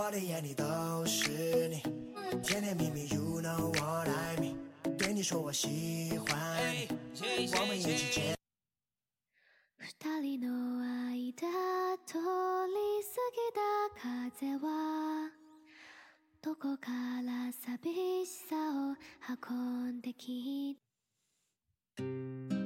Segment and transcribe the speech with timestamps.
[0.00, 0.64] 我眼里都
[1.04, 1.82] 是你，
[2.42, 4.56] 甜甜蜜蜜，You know what I mean。
[4.96, 6.88] 对你说我喜欢你，
[7.54, 8.34] 我们一起结。
[9.76, 10.80] 二人の
[11.10, 12.22] 間通り
[13.04, 13.60] 過ぎた
[14.40, 15.28] 風は
[16.40, 16.90] どこか
[17.22, 18.96] ら寂しさを
[19.28, 20.78] 運んでき
[21.98, 22.59] た？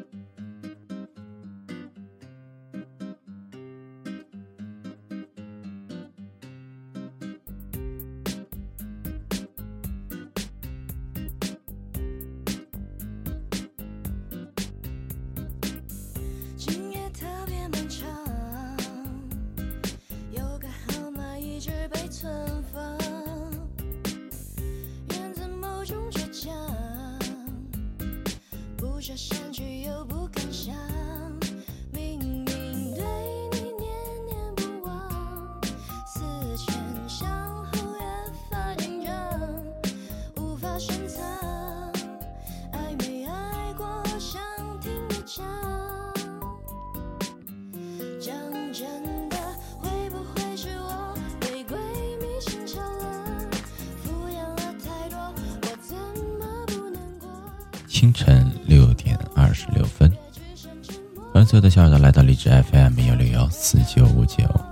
[61.54, 64.63] 所有的小耳朵来到荔枝 fm 幺六幺四九五九。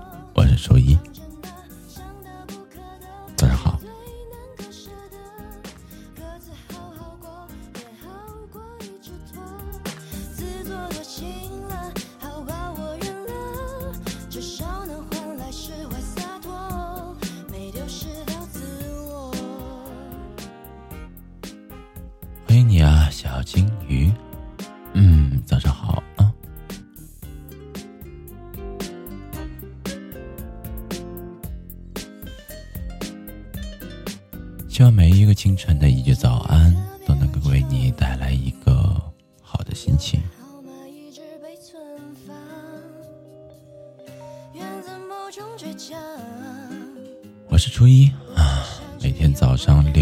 [47.62, 48.10] 是初一。
[48.34, 48.66] 啊
[49.00, 50.01] 每天早上六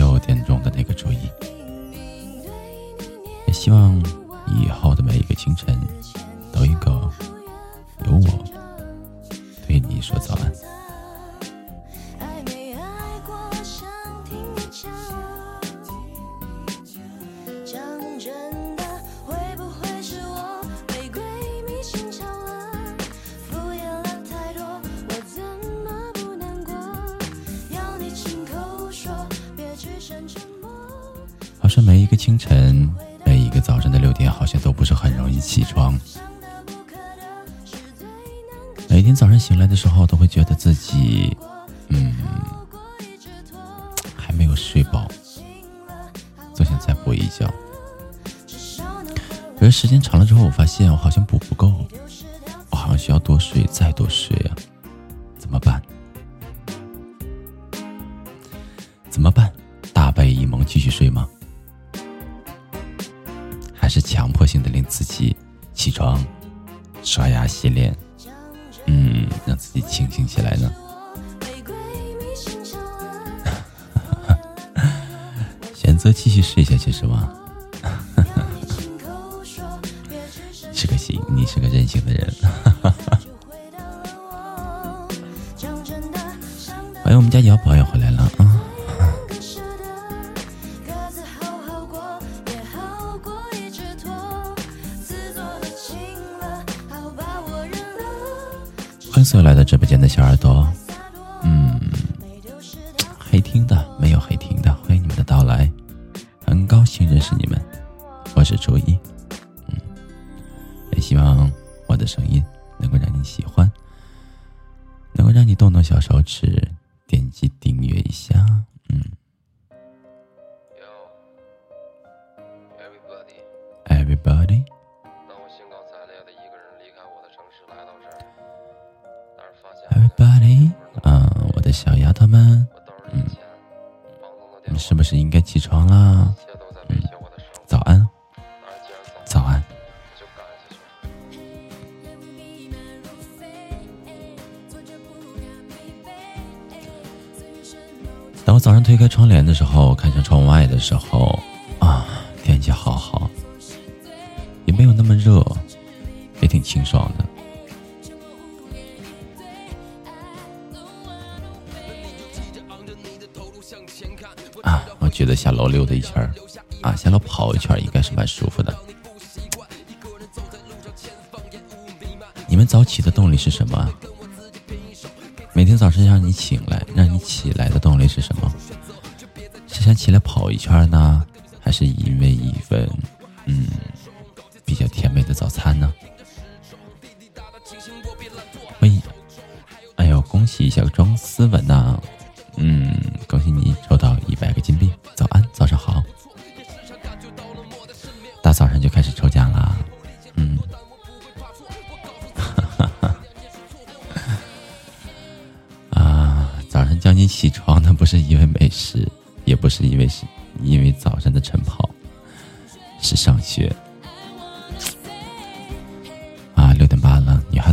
[32.30, 32.88] 清晨，
[33.24, 35.98] 每一个早晨的六点好像都不是很容易起床。
[38.88, 41.36] 每天早上醒来的时候，都会觉得自己，
[41.88, 42.14] 嗯，
[44.16, 45.08] 还没有睡饱，
[46.54, 47.52] 总想再补一觉。
[49.58, 51.84] 可是时间长了之后，我发现我好像补不够，
[52.70, 54.54] 我好像需要多睡，再多睡啊，
[55.36, 55.82] 怎么办？
[66.00, 66.18] 床、
[67.02, 67.94] 刷牙、洗脸，
[68.86, 70.72] 嗯，让自己清醒起来呢？
[75.76, 77.30] 选择继续睡下去是吗？
[80.72, 82.32] 是个行，你是个任性的人。
[87.04, 87.69] 欢迎我们家姚宝。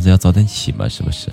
[0.10, 1.30] 要早点起嘛，是不是？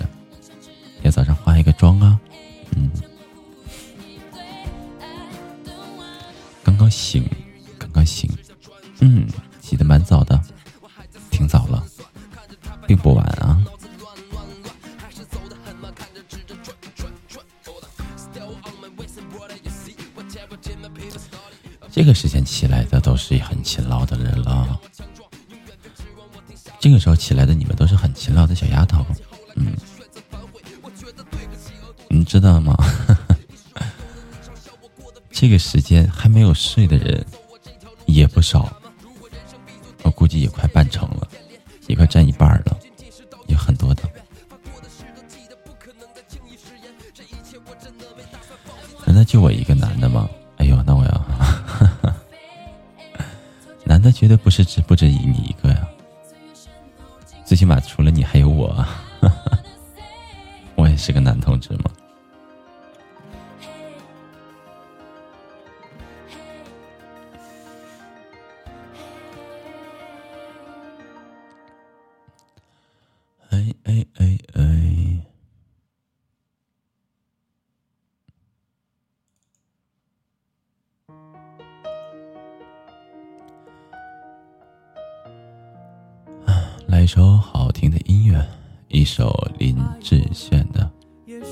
[89.05, 89.29] 一首
[89.59, 90.91] 林志炫的《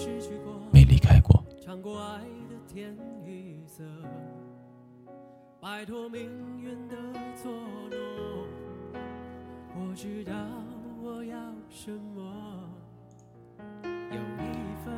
[0.71, 1.45] 没离开过》。
[5.61, 6.23] 摆脱命
[6.59, 6.95] 运的
[7.43, 7.51] 捉
[7.91, 7.99] 弄，
[9.75, 10.33] 我知道
[10.99, 11.37] 我要
[11.69, 12.67] 什么。
[13.83, 14.91] 有一份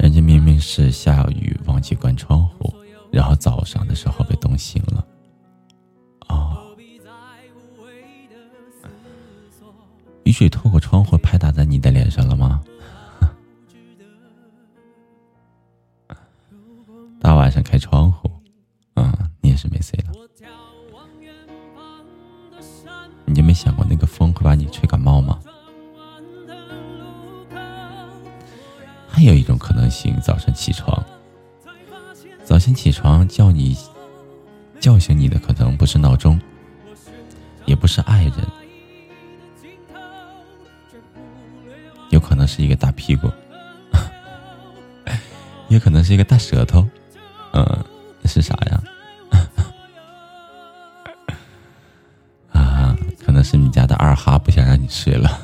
[0.00, 2.74] 人家明明是下雨忘记关窗户，
[3.12, 5.05] 然后早上的时候被冻醒了。
[10.26, 12.60] 雨水透过窗户拍打在你的脸上了吗？
[17.20, 18.28] 大晚上开窗户，
[18.94, 20.12] 嗯，你也是没睡了。
[23.24, 25.38] 你就没想过那个风会把你吹感冒吗？
[29.06, 31.04] 还有一种可能性，早上起床，
[32.42, 33.78] 早先起床叫你
[34.80, 36.36] 叫醒你的可能不是闹钟，
[37.64, 38.34] 也不是爱人，
[42.10, 43.30] 有可能是一个大屁股，
[45.68, 46.86] 也可能是一个大舌头，
[47.52, 47.84] 嗯，
[48.22, 48.82] 那是啥呀？
[52.52, 55.40] 啊，可能是你家的二哈不想让你睡了。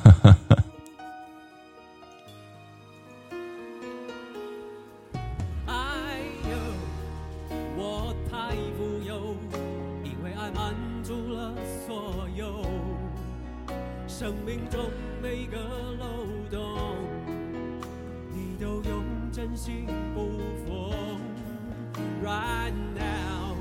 [14.23, 14.79] 生命中
[15.21, 15.59] 每个
[15.99, 16.07] 漏
[16.49, 16.61] 洞，
[18.33, 19.03] 你都用
[19.33, 20.31] 真心补
[20.65, 20.93] 缝。
[22.23, 23.57] right now，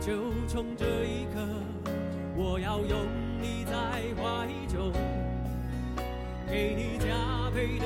[0.00, 0.12] 就
[0.46, 1.40] 从这一刻，
[2.36, 2.96] 我要拥
[3.42, 3.72] 你在
[4.22, 4.92] 怀中，
[6.48, 7.84] 给你加倍的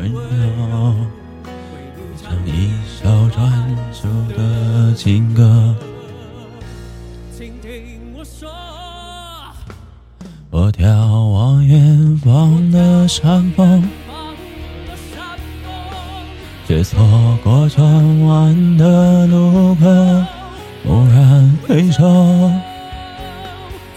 [0.00, 0.96] 温柔，
[1.44, 5.69] 为你唱一首专属的情歌。
[13.10, 13.82] 山峰，
[16.68, 17.84] 却错过转
[18.20, 19.84] 弯的路口。
[20.86, 22.52] 蓦然回首，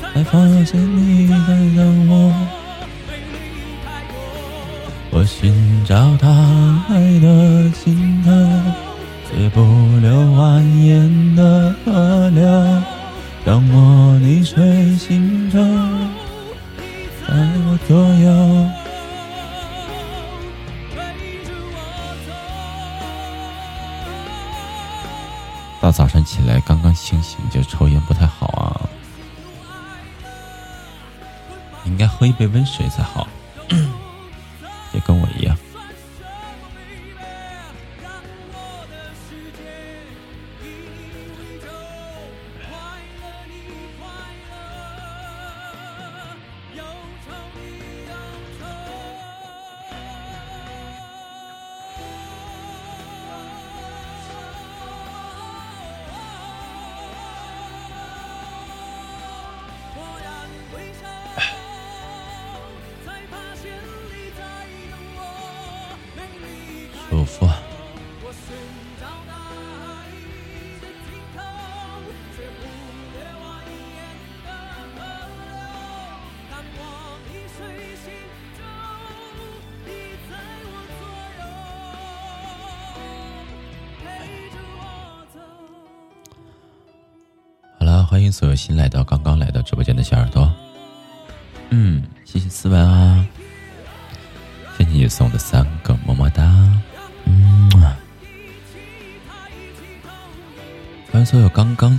[0.01, 1.35] 才发现你在
[1.75, 2.33] 等我。
[5.11, 5.53] 我寻
[5.85, 6.27] 找大
[6.87, 8.31] 海的尽头，
[9.29, 9.61] 却不
[10.01, 12.41] 留蜿蜒的河流，
[13.45, 15.59] 让我逆水行舟，
[17.27, 17.35] 在
[17.67, 18.82] 我左右。
[25.83, 26.61] 大早上起来。
[26.61, 28.87] 刚刚清醒，就抽烟不太好啊，
[31.83, 33.27] 应该喝一杯温水才好，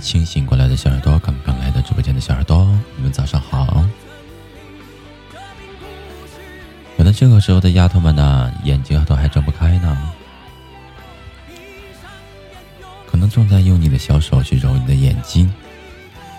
[0.05, 2.63] 清醒过来的小耳朵，刚刚来到直播间的小耳朵，
[2.95, 3.83] 你们早上好。
[6.95, 10.13] 可能这个时候的丫头们呢，眼睛都还睁不开呢，
[13.07, 15.51] 可能正在用你的小手去揉你的眼睛。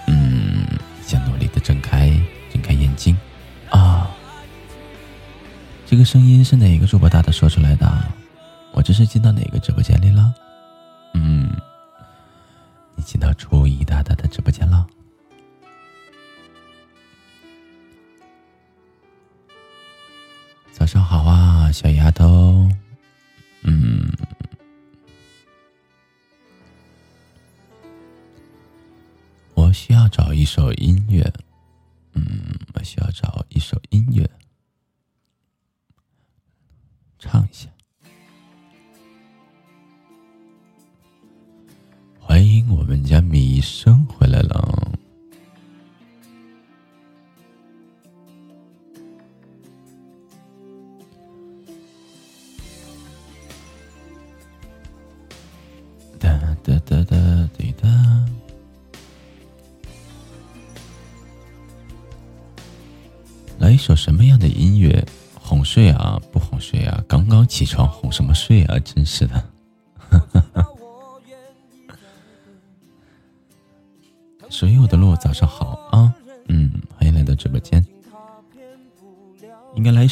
[0.07, 0.65] 嗯，
[1.05, 2.09] 想努力的睁开，
[2.53, 3.19] 睁开眼睛
[3.71, 4.09] 啊！
[5.85, 8.05] 这个声音是哪个主播大大说出来的？
[8.71, 10.33] 我这是进到哪个直播间里了？
[20.79, 22.69] 早上好啊，小丫头。
[23.63, 24.13] 嗯，
[29.55, 31.33] 我需要找一首音乐。
[32.13, 32.23] 嗯，
[32.75, 33.26] 我需要找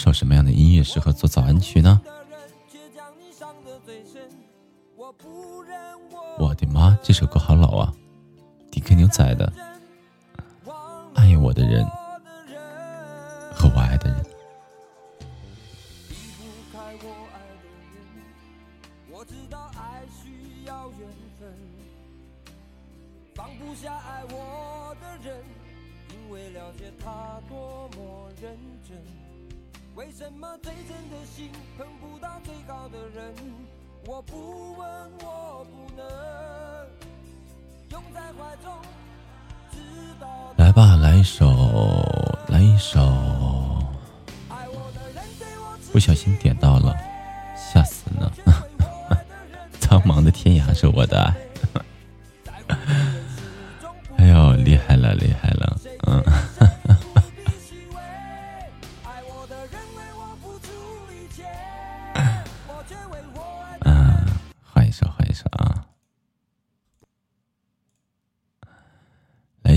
[0.05, 1.99] 首什么样的音乐适合做早安曲呢？
[6.39, 7.91] 我的妈，这首歌好老啊！
[8.71, 9.51] 迪克牛仔的
[11.15, 11.87] 《爱我的人
[13.55, 14.23] 和我爱的人》。
[26.53, 28.57] 了解他多么认
[28.89, 29.24] 真。
[29.97, 33.33] 为什么最真的心碰不到最好的人？
[34.07, 34.89] 我不问，
[35.21, 36.05] 我不能
[37.91, 38.73] 拥在怀中，
[39.71, 39.79] 直
[40.21, 41.47] 到来吧，来一首，
[42.49, 43.01] 来一首。
[45.93, 46.93] 不小心点到了，
[47.57, 48.33] 吓死了！
[49.79, 51.37] 苍茫的天涯是我的爱。
[54.19, 55.74] 哎呦，厉害了，厉害了，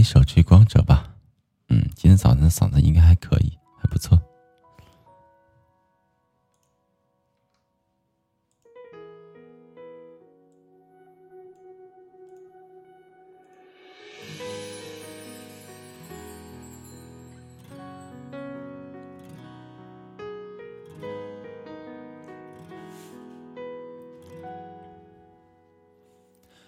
[0.07, 1.15] 首《追光者》吧。
[1.67, 4.17] 嗯，今天早上嗓子应该还可以，还不错。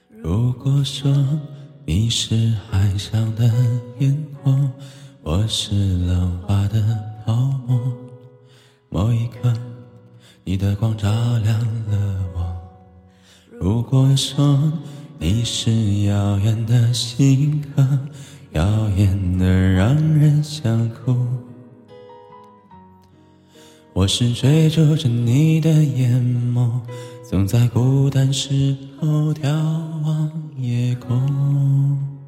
[0.10, 1.10] 如果说
[24.42, 26.10] 追逐着你的眼
[26.56, 26.80] 眸，
[27.30, 29.50] 总在孤单时候眺
[30.06, 32.19] 望夜空。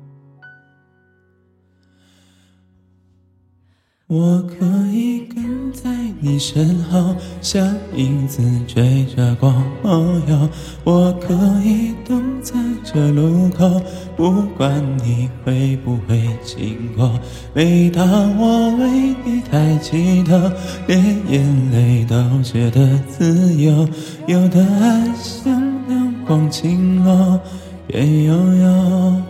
[4.14, 5.90] 我可以跟在
[6.20, 10.50] 你身后，像影子追着光梦游。
[10.84, 13.82] 我可以等在这路口，
[14.18, 17.18] 不管你会不会经过。
[17.54, 20.38] 每当我为你抬起头，
[20.88, 23.88] 连眼泪都觉得自由。
[24.28, 25.54] 有的爱像
[25.90, 27.40] 阳光倾落，
[27.88, 29.22] 边拥有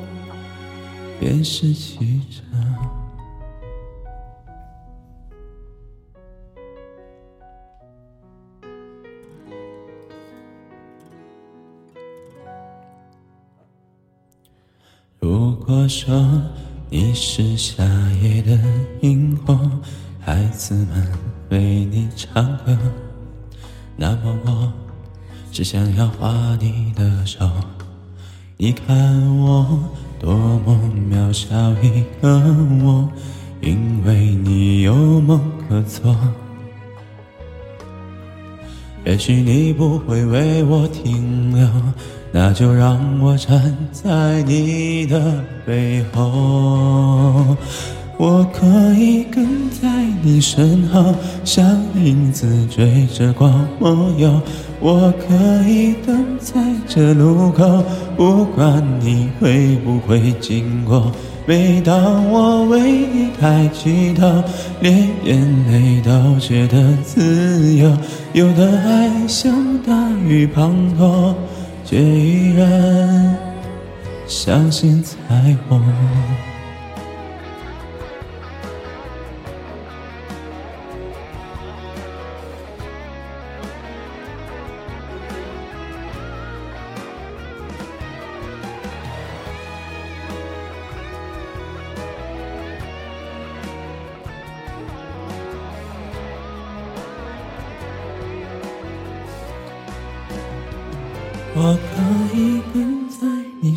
[1.20, 2.00] 边失去
[2.32, 2.42] 着。
[15.24, 16.42] 如果说
[16.90, 17.84] 你是夏
[18.24, 18.58] 夜的
[19.02, 19.56] 萤火，
[20.20, 21.08] 孩子们
[21.50, 22.76] 为你唱歌，
[23.96, 24.74] 那么我
[25.52, 27.48] 只想要画你的手。
[28.58, 29.80] 你看我
[30.20, 30.34] 多
[30.66, 30.76] 么
[31.12, 32.28] 渺小一个
[32.84, 33.08] 我，
[33.62, 36.18] 因为你有梦可做。
[39.06, 41.70] 也许你不会为我停留。
[42.34, 47.58] 那就让我站在你的背后，
[48.18, 54.42] 我可以跟在你身后，像影子追着光梦游。
[54.80, 55.36] 我可
[55.68, 57.84] 以等在这路口，
[58.16, 61.12] 不管你会不会经过。
[61.46, 62.80] 每当我为
[63.14, 64.44] 你抬起头，
[64.80, 67.92] 连眼泪都觉得自由。
[68.34, 71.34] 有的爱像大雨滂沱。
[71.92, 73.38] 却依然
[74.26, 75.84] 相信彩虹。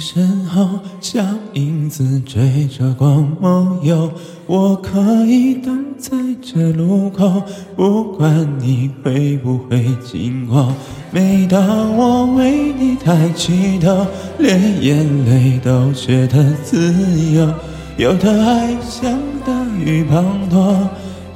[0.05, 0.69] 身后，
[1.01, 4.13] 像影子追着光梦游。
[4.47, 7.43] 我可以等在这路口，
[7.75, 10.71] 不管你会不会经过。
[11.11, 14.07] 每当我为你抬起头，
[14.39, 16.93] 连眼泪都觉得自
[17.33, 17.51] 由。
[17.97, 20.87] 有的爱像大雨滂沱，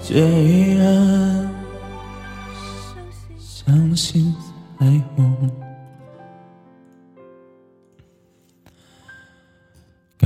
[0.02, 1.50] 却依然
[3.38, 4.34] 相信
[4.78, 4.84] 彩
[5.16, 5.67] 虹。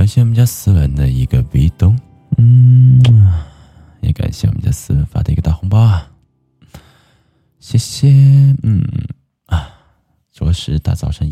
[0.03, 1.97] 感谢我们家思文的一个壁咚，
[2.37, 2.99] 嗯，
[4.01, 6.11] 也感谢我们家思文发的一个大红包啊，
[7.61, 8.09] 谢谢，
[8.63, 8.83] 嗯
[9.45, 9.69] 啊，
[10.33, 11.31] 着实大早上一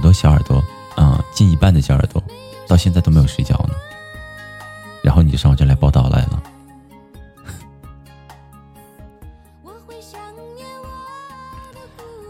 [0.00, 0.64] 很多小耳朵，
[0.96, 2.24] 啊，近一半的小耳朵
[2.66, 3.74] 到现在都没有睡觉呢。
[5.02, 6.42] 然后你就上我这来报道来了。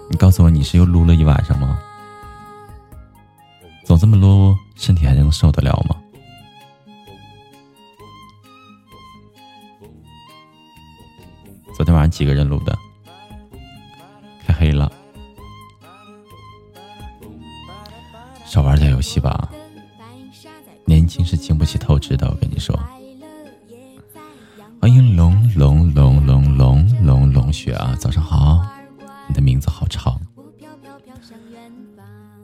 [0.08, 1.78] 你告诉我你是又撸了一晚上吗？
[3.84, 5.94] 总这么撸，身体还能受得了吗？
[11.76, 12.76] 昨天晚上几个人撸的？
[18.50, 19.48] 少玩点游戏吧，
[20.84, 22.28] 年轻是经不起透支的。
[22.28, 22.76] 我跟你说，
[24.80, 28.60] 欢迎龙龙龙龙龙龙龙雪啊，早上好，
[29.28, 30.20] 你的名字好长。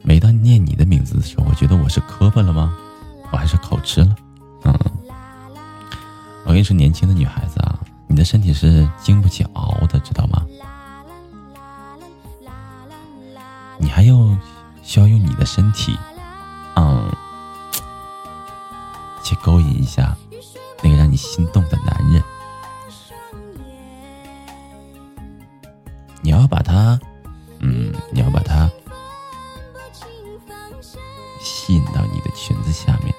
[0.04, 2.78] 每当念你的名字的时候，我觉得我是磕巴了吗？
[3.32, 4.14] 我还是口吃了？
[4.62, 4.78] 嗯，
[6.44, 10.46] 我跟你说，年轻的女孩子啊，你的身体是经不起熬的，知道吗？
[13.80, 14.16] 你还要
[14.86, 15.98] 需要用你的身体，
[16.76, 17.10] 嗯，
[19.22, 20.16] 去勾引一下
[20.80, 22.22] 那个让你心动的男人。
[26.22, 26.98] 你要把他，
[27.58, 28.70] 嗯，你要把他
[31.40, 33.12] 吸引到你的裙子下面。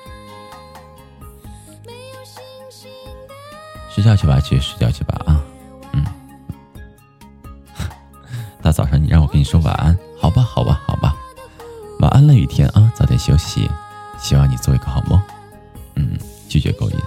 [3.89, 5.43] 睡觉去吧，去睡觉去吧啊，
[5.91, 6.05] 嗯。
[8.63, 9.97] 大早上你让我跟你说晚安。
[10.19, 11.15] 好吧，好吧，好吧，
[12.17, 13.69] 安了，雨天啊，早点休息，
[14.17, 15.21] 希望你做一个好梦。
[15.93, 16.17] 嗯，
[16.49, 16.97] 拒绝勾引，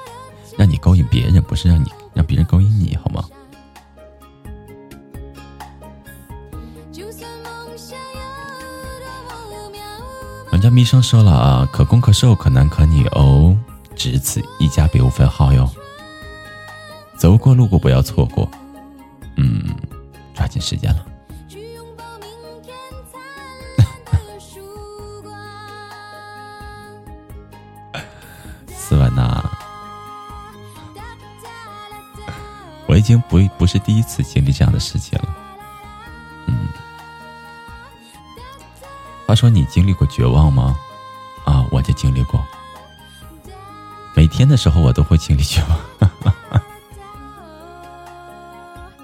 [0.56, 3.24] 让你勾引别人，不是让你让别人勾引你，好吗？
[10.52, 13.56] 人家咪生说了啊，可攻可受，可男可女哦，
[13.96, 15.68] 只此一家，别无分号哟。
[17.16, 18.48] 走过路过不要错过，
[19.36, 19.74] 嗯，
[20.34, 21.04] 抓紧时间了。
[33.00, 35.34] 已经不不是第一次经历这样的事情了。
[36.46, 36.68] 嗯，
[39.26, 40.76] 话说你经历过绝望吗？
[41.46, 42.44] 啊，我就经历过。
[44.14, 45.80] 每天的时候我都会经历绝望，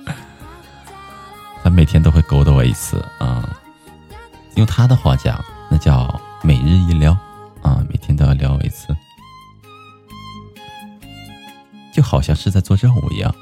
[1.65, 3.49] 他每天都会勾搭我一次啊。
[4.57, 7.17] 用他的话讲，那叫每日一撩
[7.63, 8.95] 啊，每天都要撩我一次。
[11.95, 13.35] 就好像是在做任务一样，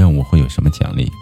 [0.00, 1.12] 任务会有什么奖励，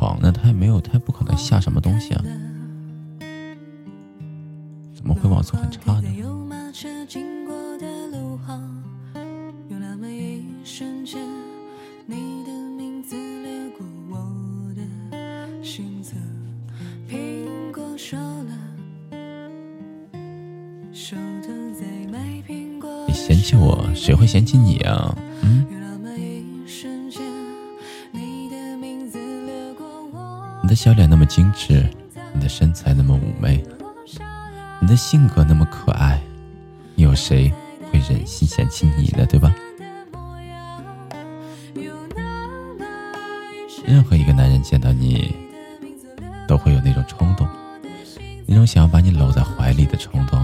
[0.00, 2.24] 床呢，他也没有，他也不可能下什么东西啊？
[4.94, 6.04] 怎么会网速很差呢？
[23.92, 25.14] 谁会嫌弃你啊？
[30.80, 31.86] 小脸那么精致，
[32.32, 33.62] 你的身材那么妩媚，
[34.80, 36.18] 你的性格那么可爱，
[36.96, 37.52] 有谁
[37.92, 39.26] 会忍心嫌弃你呢？
[39.26, 39.54] 对吧？
[43.84, 45.36] 任何一个男人见到你，
[46.48, 47.46] 都会有那种冲动，
[48.46, 50.39] 那种想要把你搂在怀里的冲动。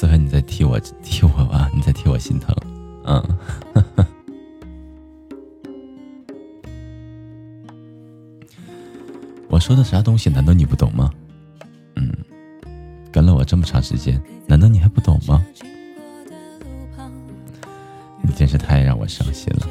[0.00, 1.70] 思恒，你在替我替我吧？
[1.74, 2.56] 你在替我心疼？
[3.04, 3.22] 嗯。
[9.50, 10.30] 我说的啥东西？
[10.30, 11.10] 难道你不懂吗？
[11.96, 12.10] 嗯，
[13.12, 15.44] 跟了我这么长时间，难道你还不懂吗？
[18.22, 19.68] 你真是太让我伤心了。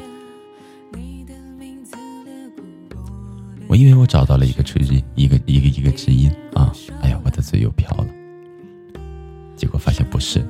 [3.66, 6.72] 我以为我找到了一个知音，一个一个一个知音啊！
[7.02, 8.06] 哎呀，我的嘴又瓢了。
[10.20, 10.49] 结果发现不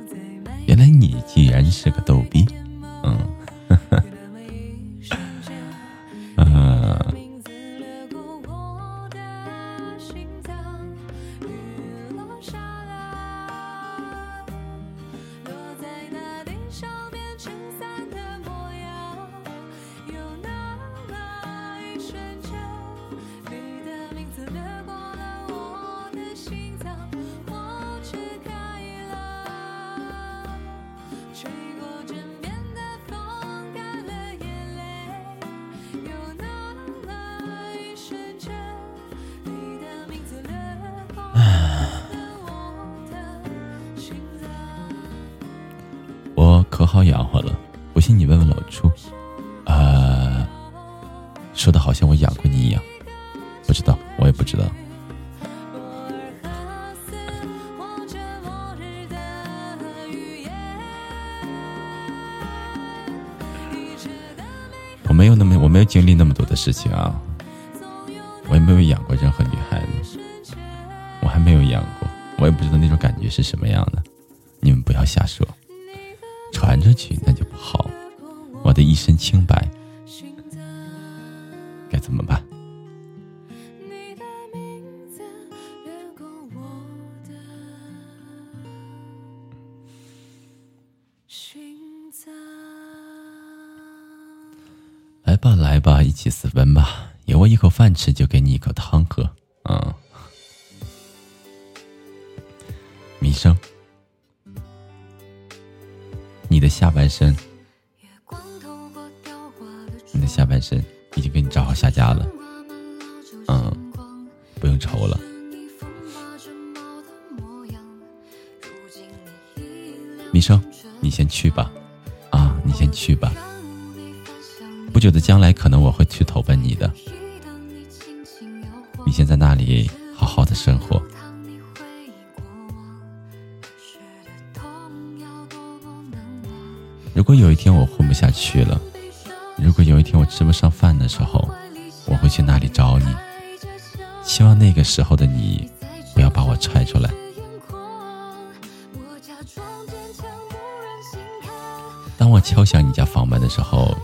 [152.21, 153.97] 当我敲响你家房门的时候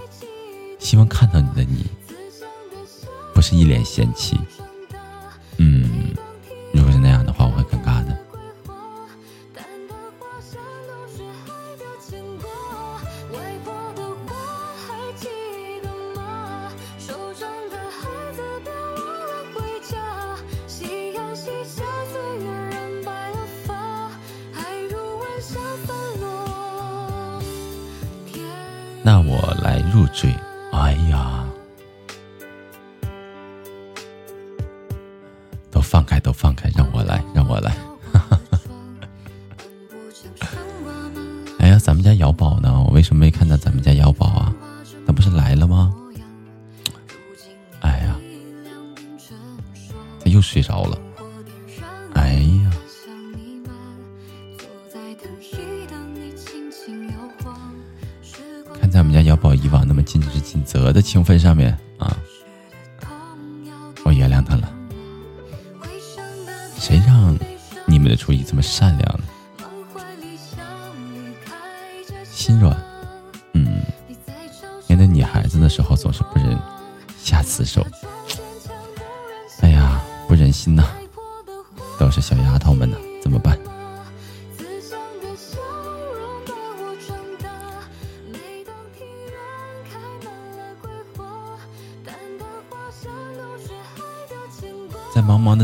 [0.80, 1.86] 希望看到你的你
[3.32, 4.36] 不是一脸嫌弃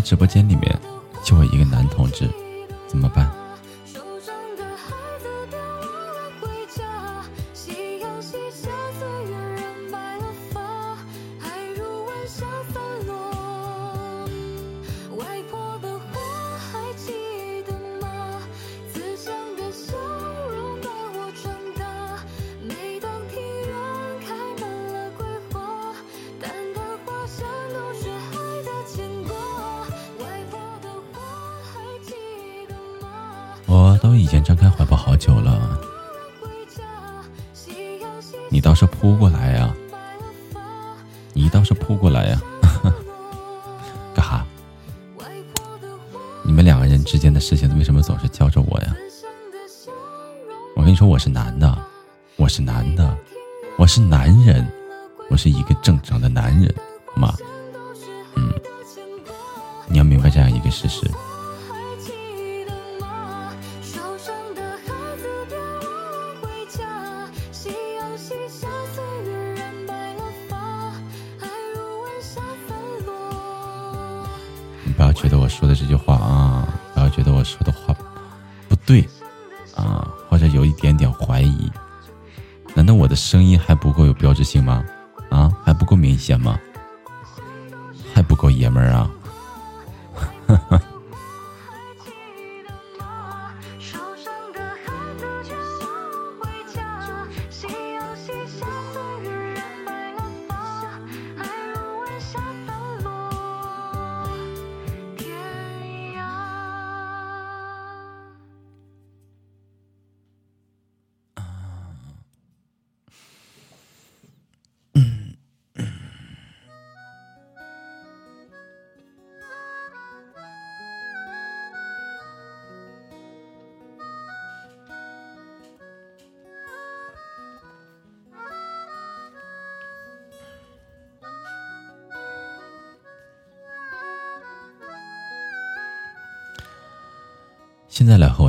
[0.04, 0.78] 直播间里面
[53.84, 54.66] 我是男人，
[55.30, 56.74] 我是一个正常的男人。
[57.18, 57.36] 妈，
[58.34, 58.50] 嗯，
[59.90, 61.06] 你要明白这样一个事实。
[74.86, 77.94] 你不要觉得我说的这句话啊，不要觉得我说的话
[78.70, 79.06] 不对
[79.76, 81.70] 啊，或者有一点点怀疑。
[82.76, 84.84] 难道我的声音还不够有标志性吗？
[85.30, 86.60] 啊，还不够明显吗？
[88.14, 89.10] 还不够爷们儿啊。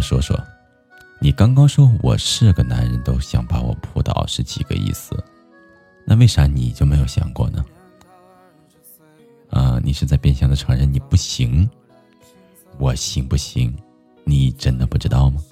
[0.05, 0.38] 说说，
[1.19, 5.17] 你刚刚说我是个男人，都想把我扑倒，是几个意思？
[6.05, 7.64] 那为啥你就没有想过呢？
[9.49, 11.69] 啊，你是在变相的承认你不行？
[12.79, 13.75] 我行不行？
[14.25, 15.43] 你真的不知道吗？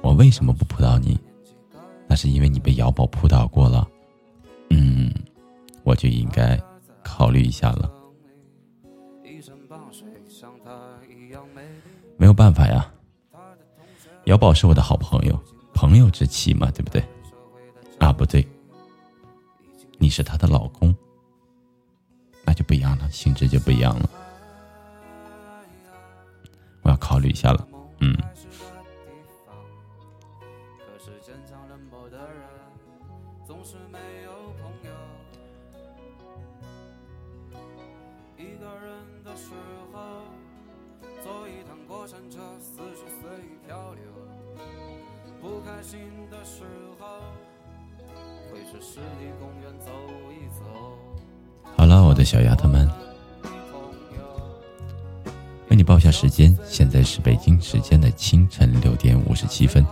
[0.00, 1.18] 我为什么不扑倒你？
[2.06, 3.86] 那是因为你被瑶宝扑倒过了。
[4.70, 5.12] 嗯，
[5.82, 6.56] 我就应该
[7.02, 7.90] 考虑一下了。
[12.20, 12.86] 没有办法呀，
[14.24, 15.40] 姚宝是我的好朋友，
[15.72, 17.02] 朋友之妻嘛，对不对？
[17.98, 18.46] 啊，不对，
[19.96, 20.94] 你是她的老公，
[22.44, 24.10] 那就不一样了，性质就不一样了。
[26.82, 27.66] 我要考虑一下了，
[28.00, 28.14] 嗯。
[42.06, 44.02] 闪着似是随意漂流。
[45.40, 45.98] 不开心
[46.30, 46.62] 的时
[46.98, 47.06] 候，
[48.52, 49.90] 会去湿地公园走
[50.30, 50.64] 一走
[51.76, 52.88] 好了，我的小丫头们，
[55.70, 59.84] 为你报下时间，现在是北京时间的清晨六点五十七分。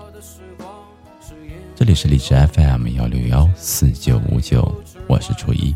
[1.74, 4.70] 这里是荔枝 FM 幺六幺四九五九，
[5.06, 5.74] 我是初一，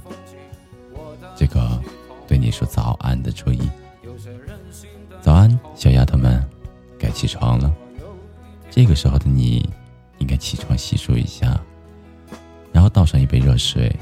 [1.37, 1.81] 这个
[2.27, 3.71] 对你说早安的初一，
[5.23, 6.45] 早安，小丫头们，
[6.99, 7.73] 该起床了。
[8.73, 9.71] 这个时候的你，
[10.19, 11.61] 应该起床洗漱一下，
[12.73, 13.95] 然后倒上一杯热水，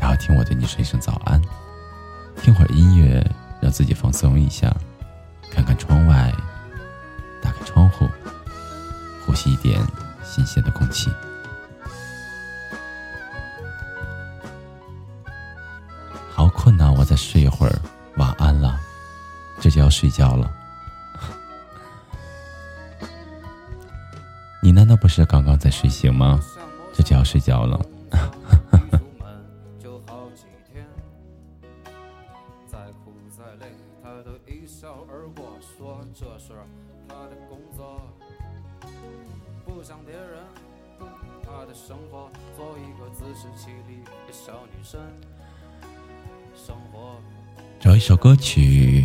[0.00, 1.42] 然后听我对你说一声早安，
[2.42, 3.22] 听会儿音乐，
[3.60, 4.74] 让自己放松一下，
[5.50, 6.32] 看看窗外，
[7.42, 8.08] 打开窗户，
[9.26, 9.78] 呼吸一点
[10.24, 11.10] 新鲜的空气。
[16.30, 17.78] 好困呐，我再睡一会儿，
[18.22, 18.78] 晚安了，
[19.60, 20.48] 这就要睡觉了。
[24.62, 26.40] 你难道不是刚刚在睡醒吗？
[26.94, 27.80] 这就要睡觉了。
[48.32, 49.04] 歌曲。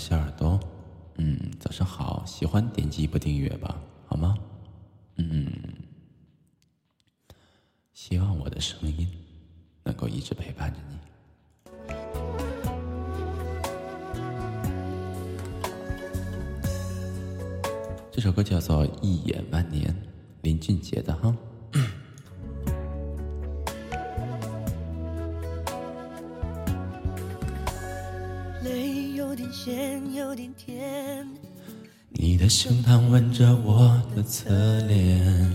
[0.00, 0.58] 小耳朵，
[1.18, 4.34] 嗯，早上好，喜欢点击一波订阅吧，好吗？
[5.16, 5.52] 嗯，
[7.92, 9.06] 希望我的声音
[9.84, 10.98] 能够一直陪伴着你。
[18.10, 19.92] 这首歌叫做《一眼万年》，
[20.40, 21.36] 林俊杰的哈。
[32.62, 34.50] 胸膛吻着我的侧
[34.82, 35.50] 脸，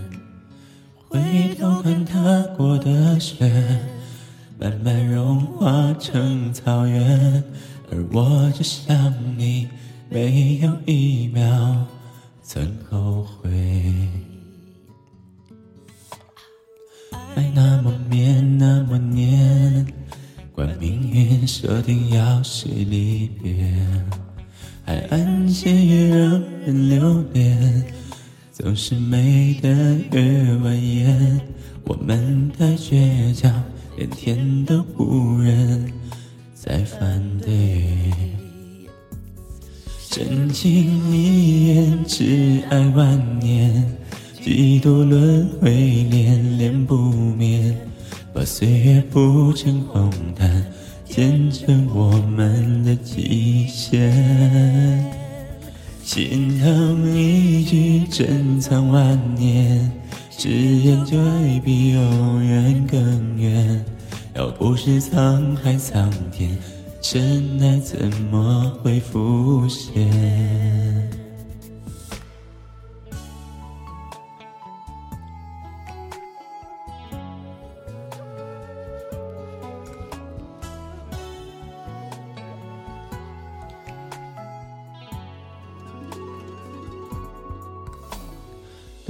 [1.08, 3.48] 回头看踏过的雪，
[4.58, 7.44] 慢慢融化成草原，
[7.92, 8.95] 而我只想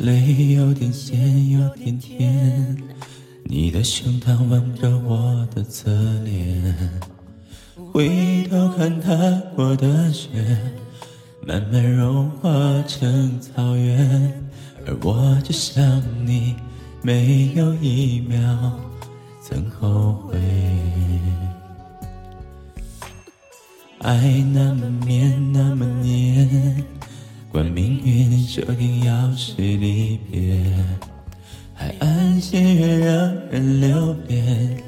[0.05, 2.77] 泪有点咸，有点甜。
[3.45, 5.89] 你的胸膛吻着我的侧
[6.23, 7.01] 脸，
[7.91, 9.11] 回头看踏
[9.55, 10.29] 过的雪，
[11.41, 12.51] 慢慢融化
[12.87, 14.31] 成草原。
[14.85, 15.83] 而我只想
[16.23, 16.55] 你，
[17.01, 18.79] 没有一秒
[19.41, 20.39] 曾后悔。
[24.01, 26.94] 爱那么绵，那么黏。
[27.55, 30.59] 管命运注定要是离别，
[31.73, 34.83] 海岸线越让人留恋，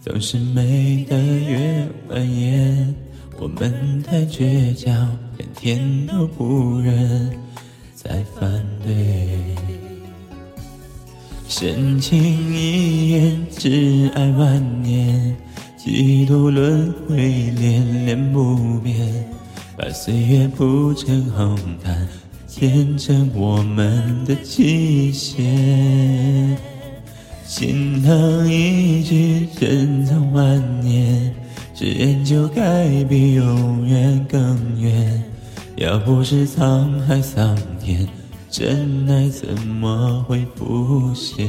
[0.00, 2.94] 总是美得越蜿蜒。
[3.38, 7.30] 我们太倔强，连天都不忍
[7.94, 9.54] 再反对。
[11.46, 12.20] 深情
[12.52, 15.36] 一眼，挚爱万年，
[15.76, 17.16] 几度轮回，
[17.52, 18.98] 恋恋不变。
[19.82, 22.06] 把岁月铺成红毯，
[22.46, 26.54] 见证我们的极限。
[27.46, 31.34] 心疼一句珍藏万年，
[31.74, 35.22] 誓言就该比永远更远。
[35.76, 38.06] 要不是沧海桑田，
[38.50, 41.48] 真爱怎么会浮现？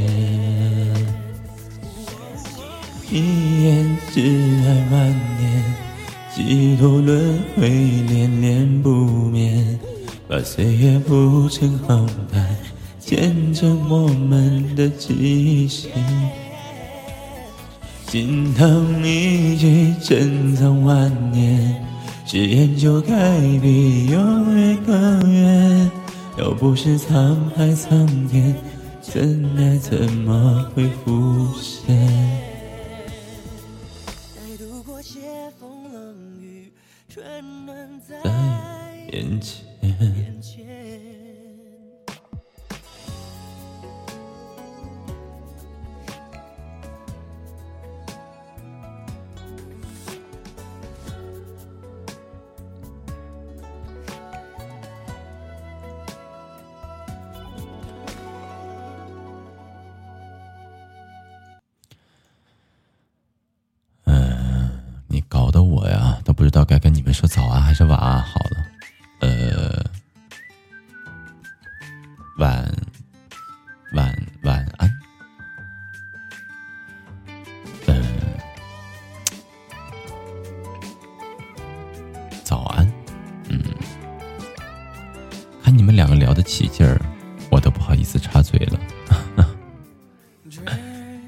[3.11, 5.90] 一眼挚爱万年。
[6.33, 7.67] 几度轮回，
[8.07, 9.77] 恋恋不眠，
[10.29, 12.55] 把岁月铺成红毯，
[12.99, 15.91] 见证我们的极限。
[18.07, 21.85] 心疼一句珍藏万年，
[22.25, 25.91] 誓言就该比永远更远。
[26.37, 28.55] 要不是沧海桑田，
[29.01, 32.50] 真爱怎么会浮现？
[39.39, 40.27] 眼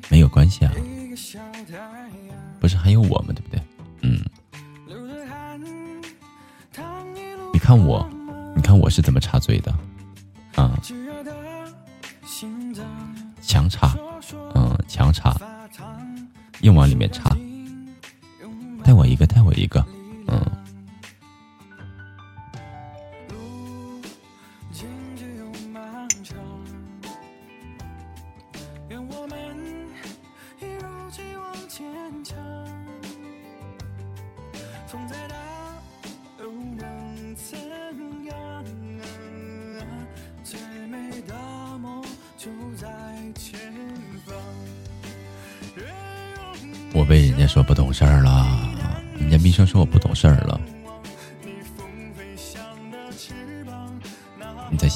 [0.09, 0.71] 没有关系啊，
[2.59, 3.61] 不是还有我们对不对？
[4.01, 4.19] 嗯。
[7.53, 8.07] 你看我，
[8.55, 9.73] 你看我是怎么插嘴的，
[10.55, 10.79] 啊，
[13.41, 13.95] 强插，
[14.55, 15.35] 嗯，强插，
[16.61, 17.35] 硬往里面插，
[18.83, 19.85] 带我一个，带我一个，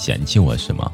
[0.07, 0.89] 嫌弃我是吗？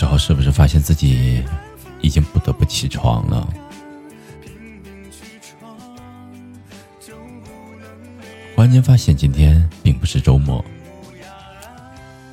[0.00, 1.44] 时候是不是发现自己
[2.00, 3.46] 已经不得不起床了？
[8.56, 10.64] 忽然间发现今天并不是周末，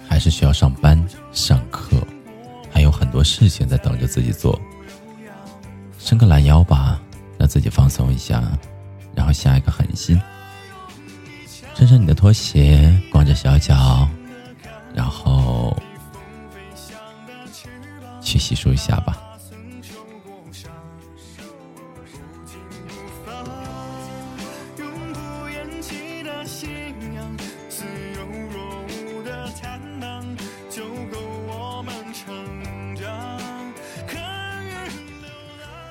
[0.08, 0.98] 还是需要上班、
[1.34, 1.98] 上课，
[2.72, 4.58] 还有很多事情在等着自己做。
[6.00, 7.02] 伸个懒腰吧，
[7.38, 8.42] 让自己放松一下，
[9.14, 10.18] 然后下一个狠心，
[11.76, 14.08] 穿上你的拖鞋，光着小脚，
[14.96, 15.27] 然后。
[18.48, 19.18] 去洗漱一下吧。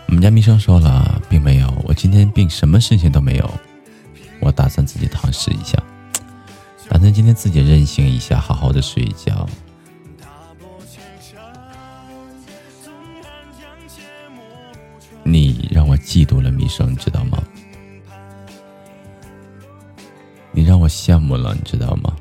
[0.09, 3.51] 我们家蜜生说了，并没有，我今天并什么事情都没有。
[4.41, 5.77] 我打算自己躺尸一下，
[6.89, 9.47] 打算今天自己任性一下，好好的睡一觉。
[16.07, 17.43] 嫉妒了，米生，你知道吗？
[20.53, 22.16] 你让我羡慕了，你知道吗？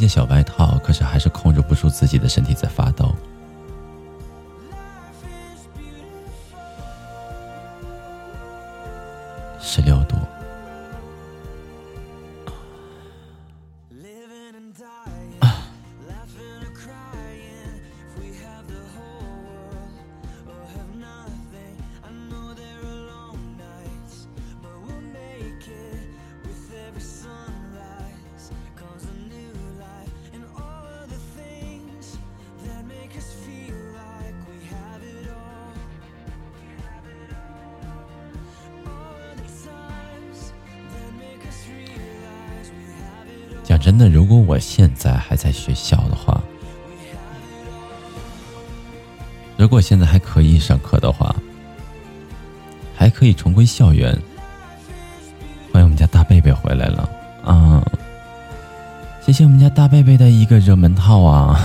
[0.00, 3.09] 件小外套，可是还是控制不住自己的身体在发抖。
[49.60, 51.36] 如果现在还可以上课的话，
[52.96, 54.10] 还可以重归校园。
[55.70, 57.06] 欢迎我们家大贝贝回来了
[57.44, 57.86] 啊！
[59.20, 61.60] 谢谢我们家大贝贝的一个热门套啊！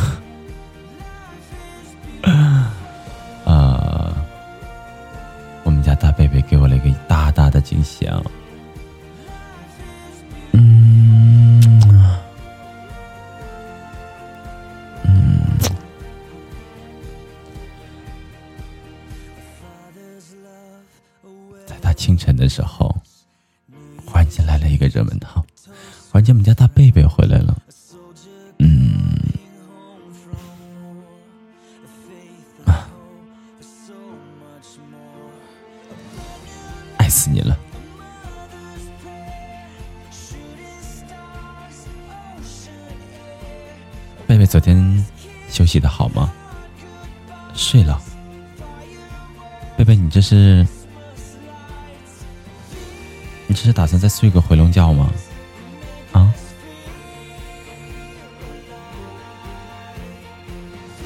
[53.75, 55.11] 打算再睡个回笼觉吗？
[56.13, 56.33] 啊？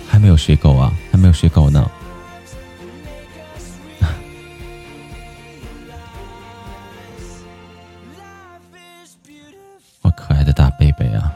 [0.08, 1.90] 还没有睡够啊，还没有睡够呢。
[10.04, 11.34] 我可爱的大贝贝啊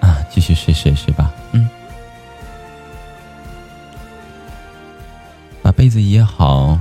[0.00, 1.32] 啊，继续睡睡睡吧。
[1.52, 1.66] 嗯。
[5.62, 6.78] 把被子掖好。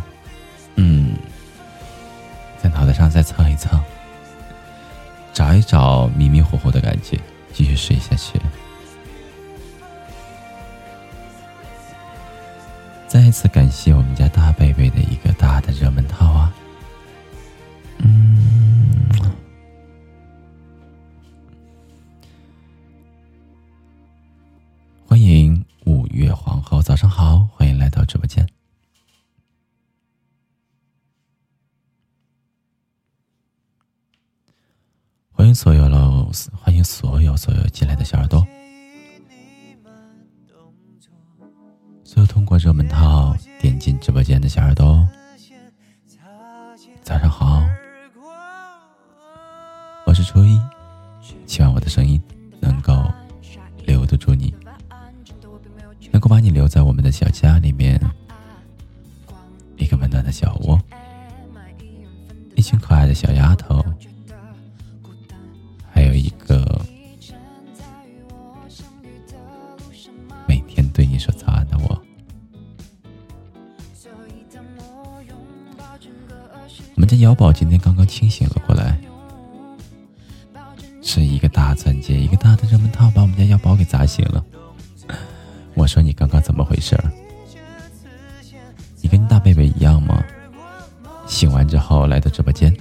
[92.07, 92.75] 来到直播间，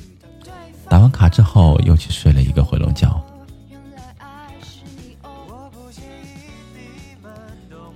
[0.88, 3.08] 打完卡之后又去睡了一个回笼觉。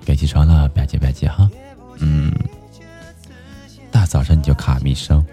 [0.05, 1.49] 该起床了，别急别急哈。
[1.99, 2.33] 嗯。
[3.91, 5.25] 大早上你就卡迷声。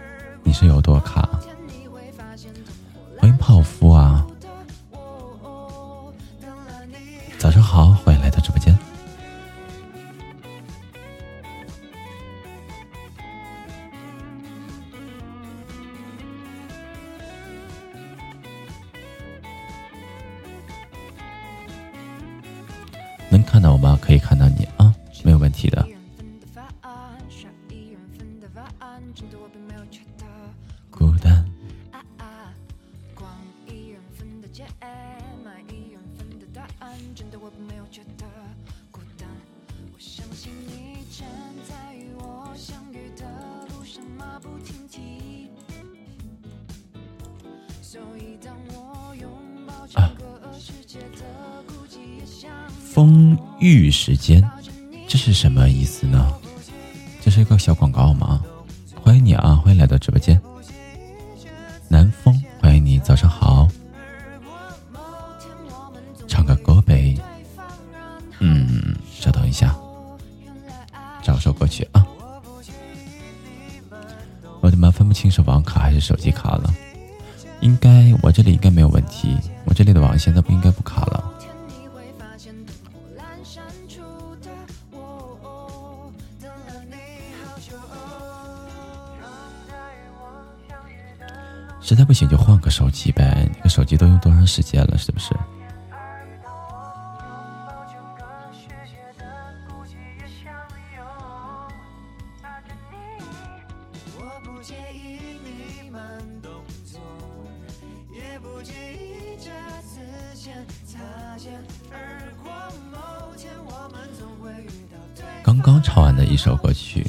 [116.28, 117.06] 一首歌曲，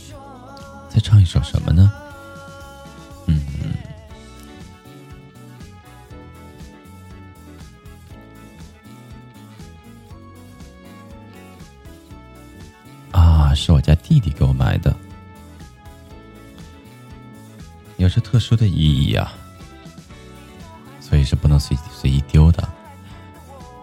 [0.89, 1.93] 再唱一首什么呢？
[3.27, 3.43] 嗯，
[13.11, 14.95] 啊，是我家弟弟给我买的，
[17.99, 19.33] 有着特殊的意义啊，
[21.01, 22.67] 所以是不能随随意丢的。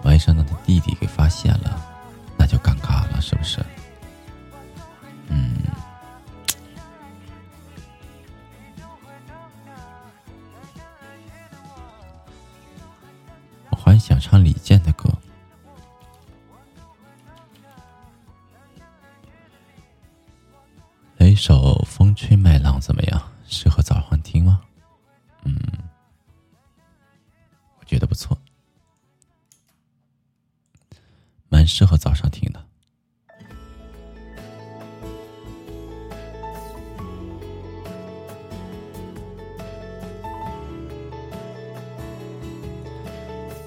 [0.04, 1.65] 万一让他的弟弟给发现了。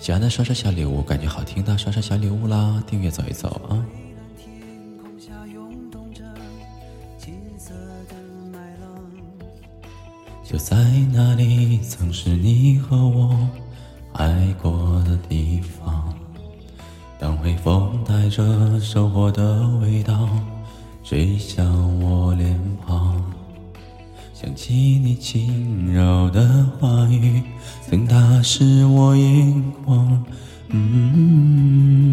[0.09, 3.77] 喜欢的刷刷小礼物感觉好听的刷刷小礼物啦订阅走一走啊。
[3.77, 3.77] 蔚
[4.17, 6.25] 蓝天空下涌动着
[7.19, 7.75] 金色
[8.09, 8.17] 的
[8.51, 8.89] 麦浪
[10.43, 10.75] 就在
[11.13, 13.39] 那里曾是你和我
[14.15, 14.73] 爱过
[15.07, 16.15] 的地方
[17.19, 20.27] 当微风带着收获的味道
[21.05, 22.59] 吹向我脸
[24.59, 27.41] 想起你轻柔的话语
[27.89, 30.25] 曾打湿我眼眶
[30.71, 32.09] 嗯。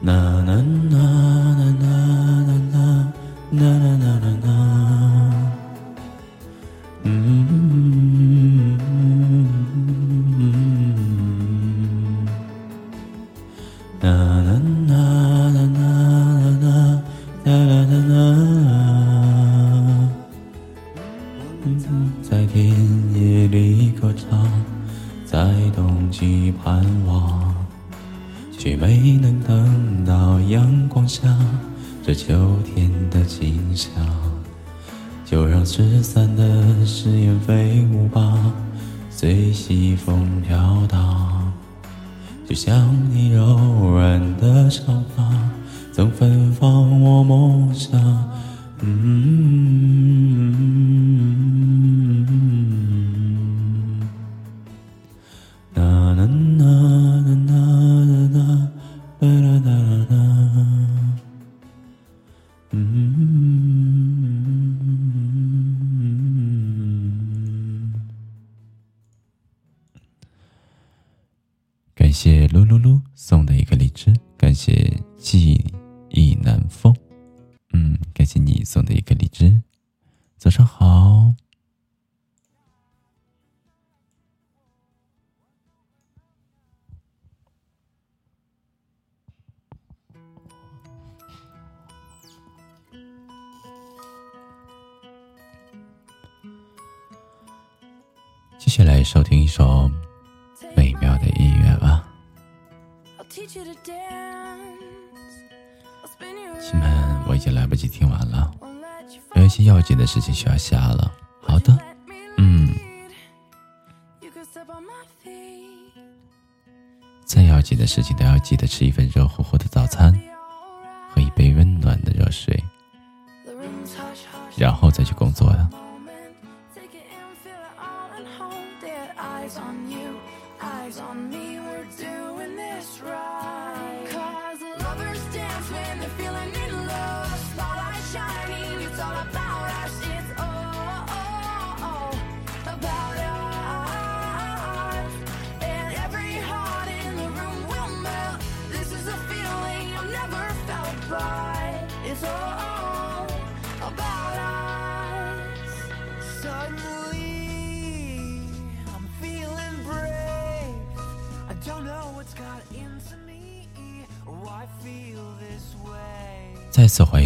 [0.00, 0.59] 呐呐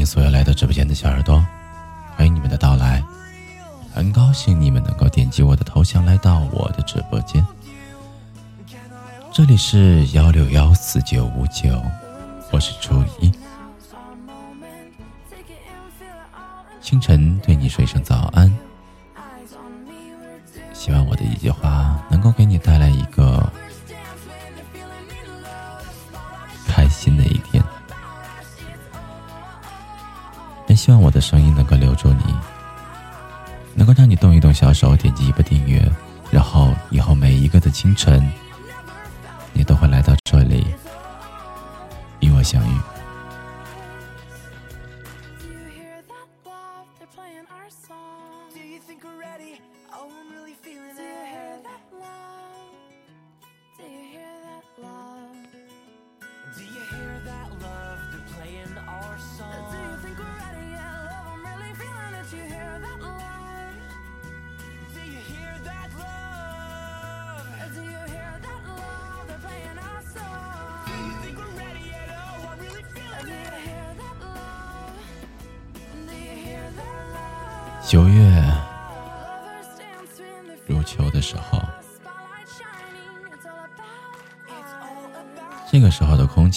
[0.04, 1.44] 所有来到直播间的小耳朵，
[2.14, 3.02] 欢迎你们的到来，
[3.92, 7.44] 很高兴你们能够点击我的头像来到我的直播间。
[9.32, 11.82] 这里是幺六幺四九五九，
[12.52, 13.32] 我是初一。
[16.82, 18.54] 清晨对你说一声早安，
[20.74, 23.02] 希望我的一句话能够给你带来一
[30.84, 32.34] 希望我的声音能够留住你，
[33.74, 35.80] 能够让你动一动小手，点击一波订阅，
[36.30, 38.30] 然后以后每一个的清晨，
[39.54, 40.13] 你都会来到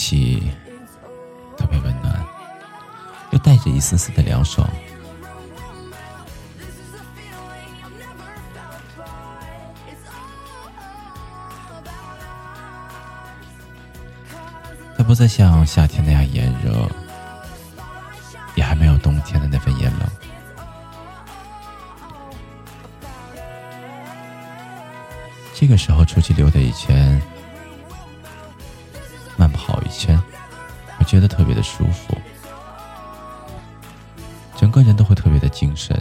[0.08, 0.42] 气
[1.58, 2.26] 特别温暖，
[3.32, 4.66] 又带着一丝丝的凉爽。
[14.98, 16.90] 它不再像夏天那样炎热，
[18.56, 20.10] 也还没有冬天的那份炎冷。
[25.54, 27.22] 这个时候出去溜达一圈，
[31.18, 32.16] 觉得特别的舒服，
[34.56, 36.00] 整个人都会特别的精神。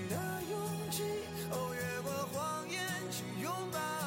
[0.00, 0.16] 你的
[0.50, 1.02] 勇气。
[1.50, 2.78] 哦越过谎言
[3.10, 3.97] 去拥抱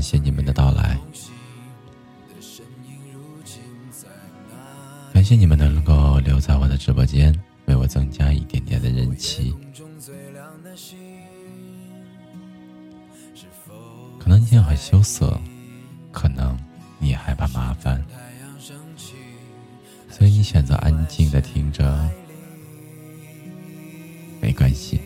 [0.00, 0.98] 感谢你们的到来，
[5.12, 9.54] 感谢你们能够留在我的直播间，为我增加一点点的人气。
[14.46, 15.38] 静和羞涩，
[16.10, 16.58] 可能
[16.98, 18.02] 你也害怕麻烦，
[20.08, 22.10] 所以你选择安静的听着，
[24.40, 24.98] 没关系。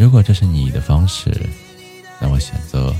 [0.00, 1.30] 如果这是你的方式，
[2.18, 2.90] 那我选择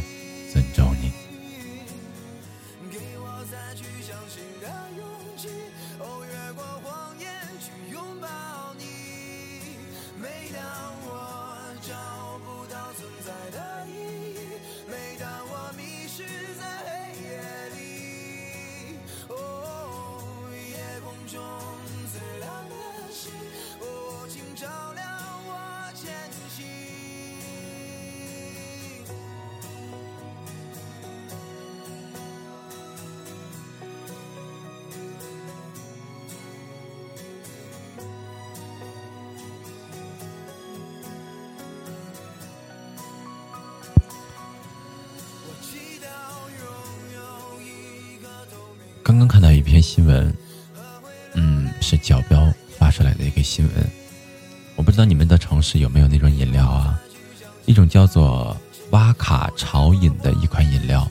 [57.70, 58.56] 一种叫做
[58.90, 61.08] 哇卡潮饮的一款饮料，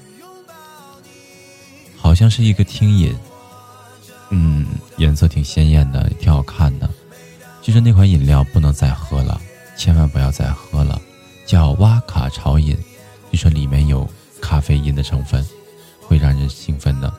[1.95, 3.16] 好像是一个听饮，
[4.30, 4.66] 嗯，
[4.97, 6.89] 颜色挺鲜艳的，挺好看的。
[7.62, 9.39] 据说那款饮料不能再喝了，
[9.78, 11.01] 千万不要再喝了，
[11.45, 12.78] 叫哇卡潮饮。
[13.32, 14.05] 据说里面有
[14.41, 15.41] 咖啡因的成分，
[16.01, 17.10] 会让人兴奋的。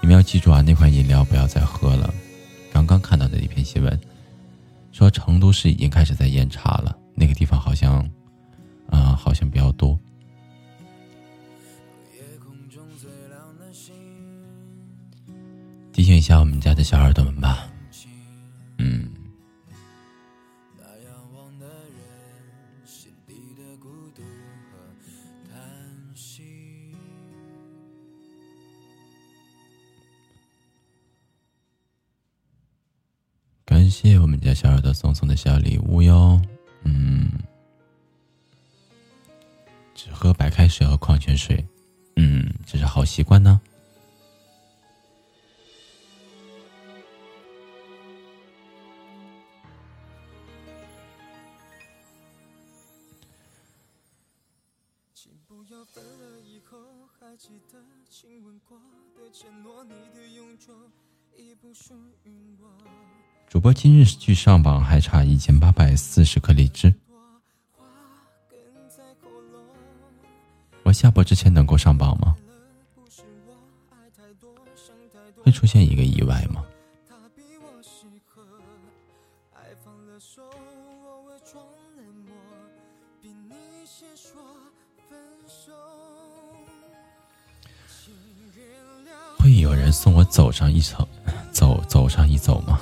[0.00, 2.12] 你们要记住啊，那款饮料不要再喝了。
[2.72, 4.00] 刚刚看到的一篇新闻，
[4.90, 8.04] 说成都市已经开始在严查了，那个地方好像，
[8.88, 9.98] 啊，好像比较多。
[15.92, 17.68] 提醒一下我们家的小耳朵们吧，
[18.78, 19.08] 嗯。
[33.64, 36.40] 感谢我们家小耳朵送送的小礼物哟，
[36.84, 37.17] 嗯，
[40.12, 41.64] 喝白开水和矿泉水，
[42.16, 43.60] 嗯，这是好习惯呢。
[63.48, 66.92] 主播今日距上榜还差一千八百四十颗荔枝，
[70.88, 72.34] 我下播之前能够上榜吗？
[75.44, 76.64] 会出现一个意外吗？
[89.38, 91.06] 会有人送我走上一层，
[91.52, 92.80] 走走上一走吗？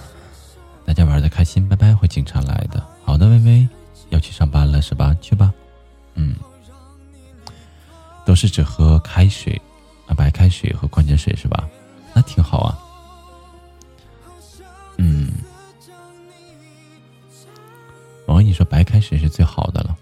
[0.85, 1.93] 大家玩的开心，拜拜！
[1.93, 2.81] 会经常来的。
[3.05, 3.69] 好的，微微
[4.11, 5.13] 要去上班了是吧？
[5.21, 5.53] 去吧。
[6.15, 6.37] 嗯，
[8.27, 9.59] 都是只喝开水
[10.07, 11.67] 啊，白开水和矿泉水是吧？
[12.13, 12.79] 那挺好啊。
[14.99, 15.31] 嗯，
[18.27, 19.97] 我跟你说，白开水是最好的了。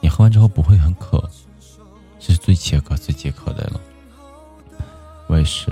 [0.00, 1.18] 你喝完之后不会很渴，
[2.20, 3.80] 这是最解渴、最解渴的了。
[5.26, 5.70] 我也是。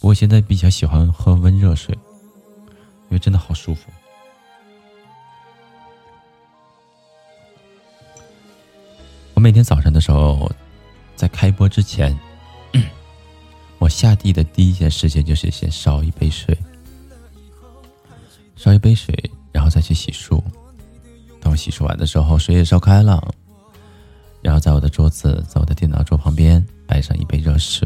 [0.00, 1.94] 不过现在比较喜欢喝温热水，
[3.08, 3.90] 因为真的好舒服。
[9.42, 10.48] 每天早上的时候，
[11.16, 12.16] 在开播之前，
[13.78, 16.56] 我下地的第一件事情就是先烧一杯水，
[18.54, 19.12] 烧一杯水，
[19.50, 20.40] 然后再去洗漱。
[21.40, 23.20] 等我洗漱完的时候，水也烧开了，
[24.40, 27.84] 然后在我的桌子，在我的电脑桌旁边摆上一杯热水。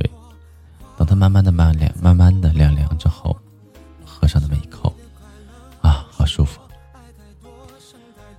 [0.99, 3.35] 等它慢慢的慢凉，慢慢的凉凉之后，
[4.05, 4.95] 喝上那么一口，
[5.81, 6.61] 啊，好舒服。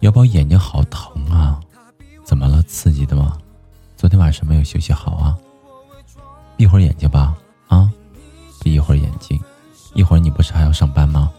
[0.02, 1.60] 腰包眼睛好疼啊，
[2.28, 2.62] 怎么了？
[2.64, 3.38] 刺激的吗？
[3.96, 5.38] 昨天晚上没有休息好啊？
[6.58, 7.34] 闭会儿眼睛吧，
[7.70, 7.90] 啊，
[8.60, 9.42] 闭一会儿眼睛，
[9.94, 11.32] 一会儿你不是还要上班吗？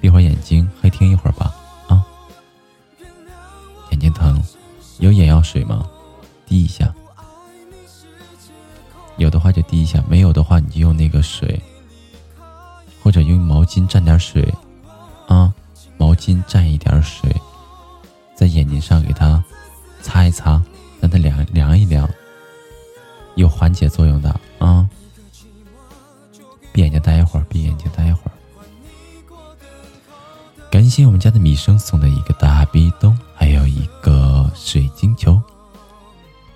[0.00, 1.54] 闭会儿眼睛，黑听一会儿吧，
[1.86, 2.04] 啊。
[3.90, 4.42] 眼睛疼，
[4.98, 5.88] 有眼药水吗？
[6.46, 6.92] 滴一下。
[9.18, 11.62] 有的话就滴一下，没有的话你就用那个水，
[13.00, 14.52] 或者用毛巾蘸点水，
[15.28, 15.54] 啊，
[15.96, 17.32] 毛巾蘸一点水，
[18.34, 19.42] 在眼睛上给它
[20.02, 20.62] 擦一擦，
[21.00, 22.08] 让它凉凉一凉，
[23.36, 24.88] 有缓解作用的啊。
[26.72, 28.30] 闭眼睛待一会儿，闭眼睛待一会儿。
[30.70, 35.40] 感谢我们家的米生送的一个大壁咚，还有一个水晶球。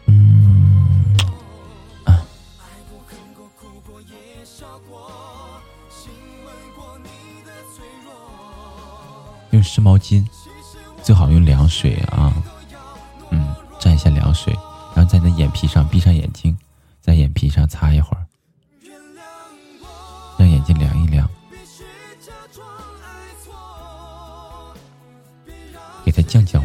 [0.06, 1.16] 嗯，
[2.02, 2.20] 啊，
[9.52, 10.26] 用湿毛巾，
[11.09, 12.30] 最好用凉水啊。
[13.30, 14.52] 嗯，蘸一下凉水，
[14.94, 16.54] 然后在你的眼皮上闭上眼睛，
[17.00, 18.26] 在眼皮上擦一会儿，
[20.36, 21.26] 让眼睛凉一凉。
[26.04, 26.62] 给它降降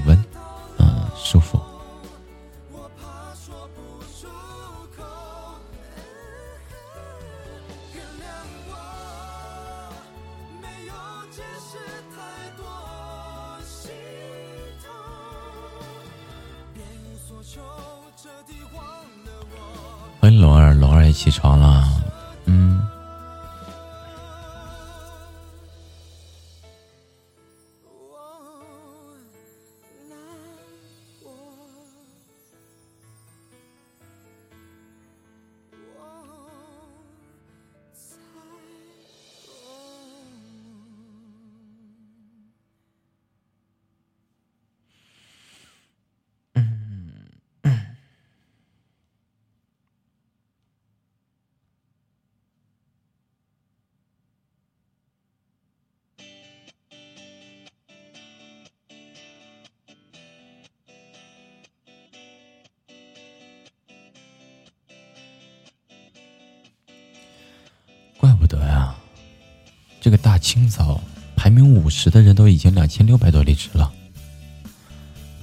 [70.43, 70.99] 清早，
[71.37, 73.89] 排名五十的人都已经两千六百多离职了，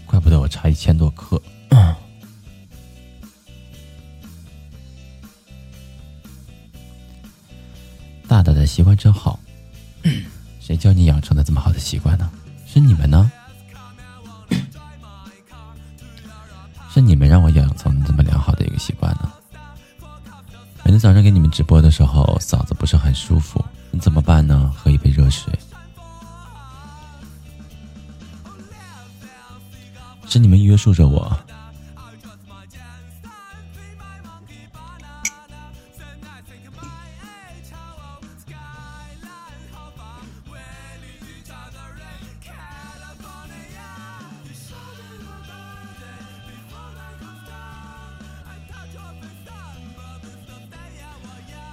[0.05, 1.41] 怪不得我差一千多克。
[8.29, 9.41] 大大的习惯真好，
[10.61, 12.31] 谁教你养成的这么好的习惯呢？
[12.67, 13.33] 是你们呢？
[16.93, 19.33] 是你们让我养成这么良好的一个习惯呢？
[20.85, 22.10] 每天早上给你们直播的时候，
[30.81, 31.31] 束着我。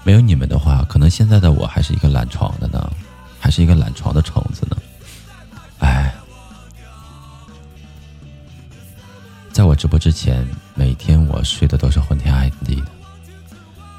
[0.03, 2.89] 没有你们的话，可能现在的我还是一个懒床的呢，
[3.41, 4.65] 还是一个懒床的虫子
[10.07, 12.87] 之前，每天我睡的都是昏天暗地的，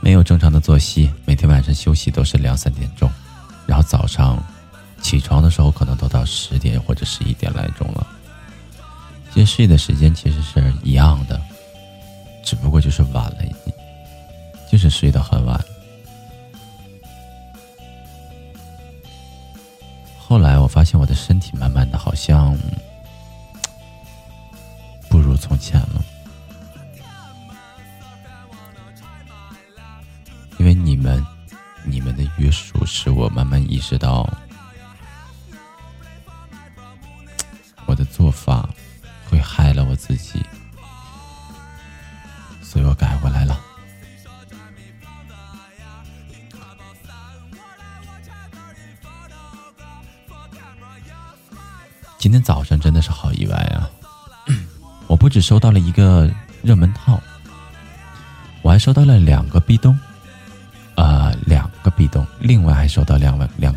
[0.00, 3.10] 没有正常的作息，每天晚上休息都是两三点钟，
[3.66, 4.42] 然后早上
[5.02, 8.06] 起床的时候可能都到十点或者十一点来钟了。
[9.34, 11.38] 其实睡的时间其实是一样的，
[12.42, 13.76] 只不过就是晚了一点，
[14.72, 15.62] 就是睡得很晚。
[20.18, 22.56] 后来我发现我的身体慢慢的好像
[25.10, 25.97] 不如从前了，
[33.78, 34.28] 意识到
[37.86, 38.68] 我的做法
[39.30, 40.44] 会害了我自己，
[42.60, 43.56] 所以我改过来了。
[52.18, 53.88] 今天早上真的是好意外啊！
[55.06, 56.28] 我不止收到了一个
[56.62, 57.20] 热门套，
[58.62, 59.96] 我还收到了两个壁咚，
[60.96, 63.67] 呃，两个壁咚，另外还收到两万两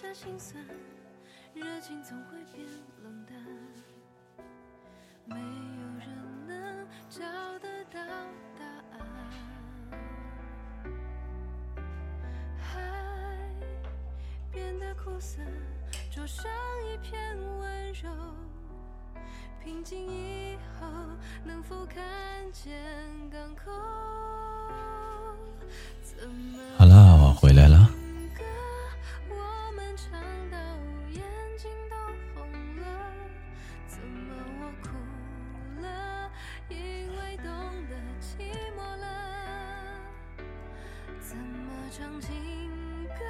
[0.00, 0.64] 下心酸，
[1.54, 2.64] 热情总会变
[3.02, 3.36] 冷淡，
[5.24, 5.40] 没有
[5.98, 6.06] 人
[6.46, 7.18] 能找
[7.58, 7.98] 得到
[8.56, 9.00] 答案。
[12.60, 12.78] 海
[14.52, 15.42] 变得苦涩，
[16.12, 16.44] 灼伤
[16.86, 18.08] 一片温柔。
[19.60, 20.86] 平静以后，
[21.42, 22.04] 能否看
[22.52, 22.72] 见
[23.32, 23.72] 港口？
[26.04, 27.67] 怎么好了，我回来。
[29.98, 30.56] 唱到
[31.10, 31.20] 眼
[31.58, 31.96] 睛都
[32.32, 32.46] 红
[32.76, 32.86] 了，
[33.88, 34.88] 怎么我哭
[35.82, 36.30] 了？
[36.68, 37.44] 因为懂
[37.88, 38.46] 得寂
[38.76, 39.04] 寞了。
[41.20, 42.30] 怎么唱情
[43.08, 43.24] 歌，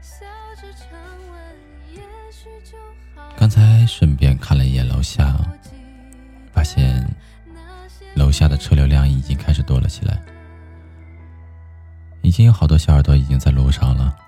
[0.00, 0.26] 笑
[0.60, 0.90] 着唱
[1.30, 1.54] 完，
[1.92, 2.00] 也
[2.32, 2.76] 许就
[3.14, 3.32] 好。
[3.38, 5.38] 刚才顺便看了一眼楼下，
[6.52, 7.08] 发现
[8.16, 10.20] 楼下的车流量已经开始多了起来，
[12.22, 14.18] 已经有好多小耳朵已经在路上了。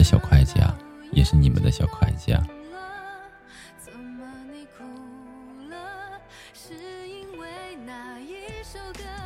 [0.00, 0.74] 的小会计啊，
[1.12, 2.42] 也是你们的小会计啊。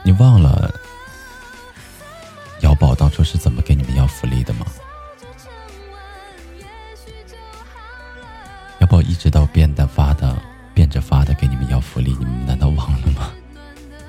[0.02, 0.10] 你？
[0.18, 0.74] 忘了
[2.62, 4.66] 姚宝当初是怎么给你们要福利的吗？
[8.80, 10.36] 姚宝一直到变的发的，
[10.74, 13.30] 变着发的给你们要福利，你们难道忘了吗？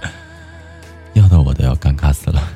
[1.13, 2.54] 要的我都要尴尬死了。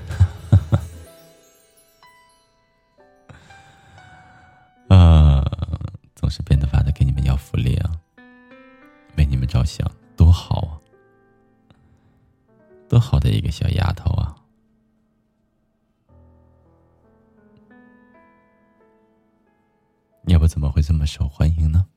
[13.50, 14.36] 小丫头啊！
[20.28, 21.88] 要不怎么会这么受欢迎呢？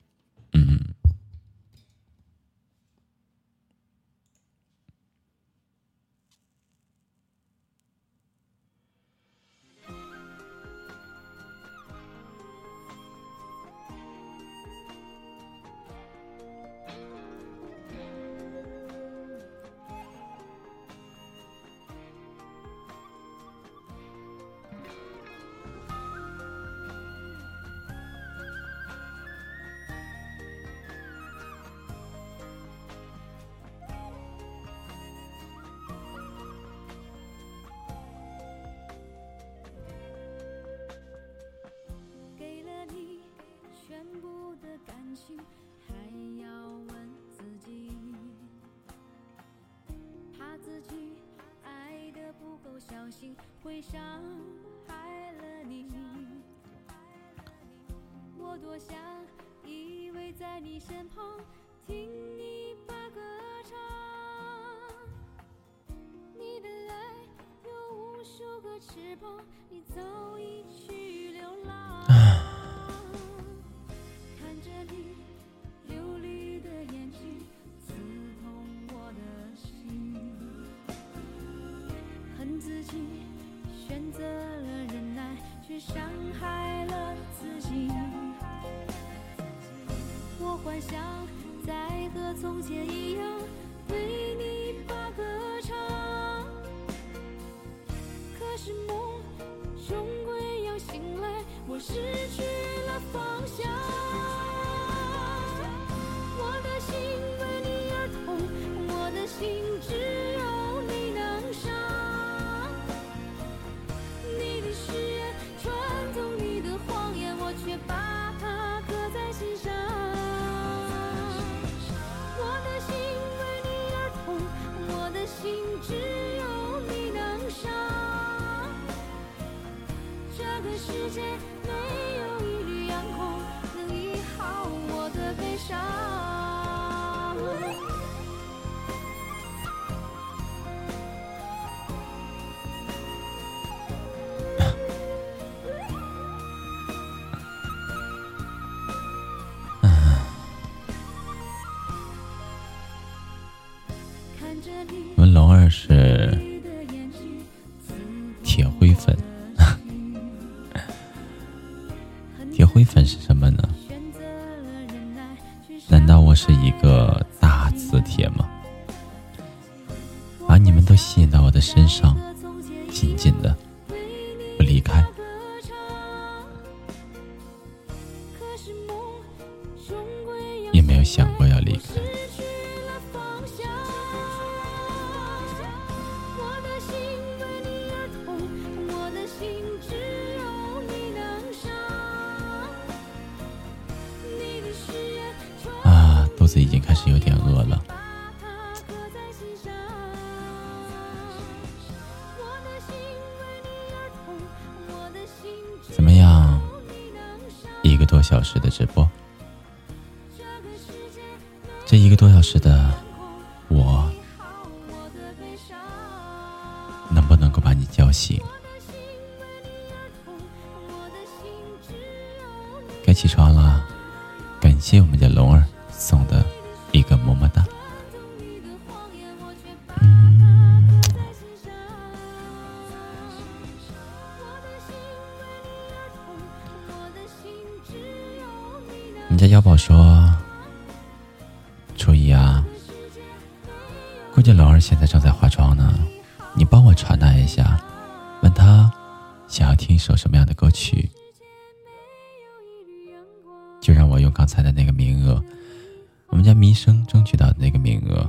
[256.73, 258.27] 我们家迷生争取到的那个名额，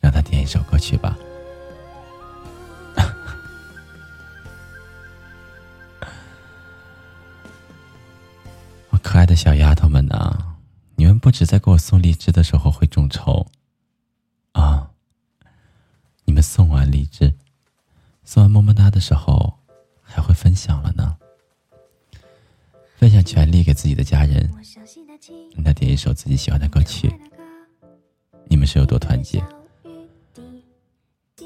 [0.00, 1.14] 让他点一首歌曲吧。
[8.88, 10.56] 我可爱的小丫头们呐，
[10.96, 13.46] 你们不止在给我送荔枝的时候会众筹
[14.52, 14.88] 啊，
[16.24, 17.34] 你们送完荔枝，
[18.24, 19.58] 送完么么哒的时候，
[20.02, 21.18] 还会分享了呢。
[22.98, 24.50] 分享权利给自己的家人，
[25.54, 27.08] 让他点一首自己喜欢的歌曲。
[28.48, 29.40] 你们是有多团结？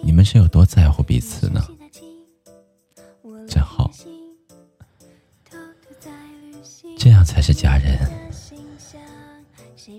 [0.02, 1.62] 你们是有多在乎彼此呢？
[3.46, 3.90] 真好，
[6.98, 7.98] 这样才是家人，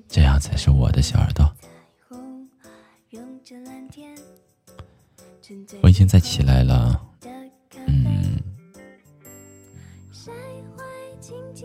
[0.07, 1.47] 这样才是我的小耳朵。
[5.83, 6.99] 我已经在起来了，
[7.85, 8.41] 嗯。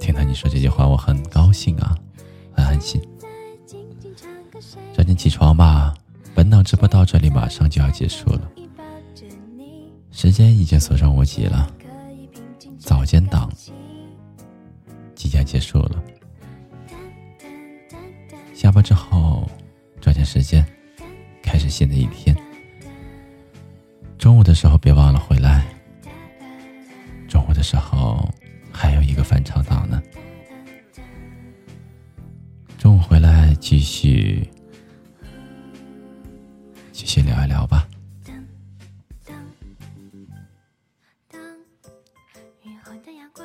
[0.00, 1.96] 听到你说这句话，我很高兴啊，
[2.52, 3.00] 很安心。
[4.92, 5.94] 早点起床吧，
[6.34, 8.50] 本档直播到这里马上就要结束了，
[10.10, 11.72] 时间已经所剩无几了。
[12.78, 13.50] 早间档
[15.14, 16.02] 即将结束了，
[18.54, 19.48] 下班之后
[20.00, 20.64] 抓紧时间
[21.42, 22.36] 开始新的一天。
[24.16, 25.66] 中午的时候别忘了回来，
[27.28, 28.28] 中午的时候。
[28.80, 30.00] 还有一个翻常岛呢。
[32.78, 34.48] 中午回来继续
[36.92, 37.88] 继续聊一聊吧。
[41.28, 41.42] 当
[43.02, 43.44] 的阳光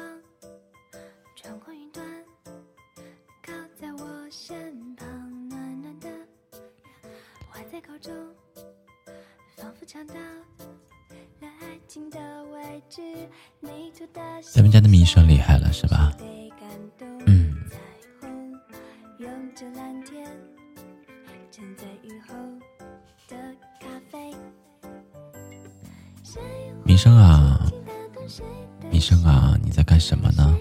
[1.36, 2.06] 穿过云端，
[3.42, 5.08] 靠在我身旁，
[5.50, 6.08] 暖暖的，
[7.72, 8.14] 在口中，
[9.58, 10.14] 仿佛尝到。
[14.52, 16.12] 咱们家的米生厉害了，是吧？
[17.28, 17.54] 嗯。
[26.84, 27.72] 米生啊，
[28.92, 30.58] 米生啊，你在干什么呢？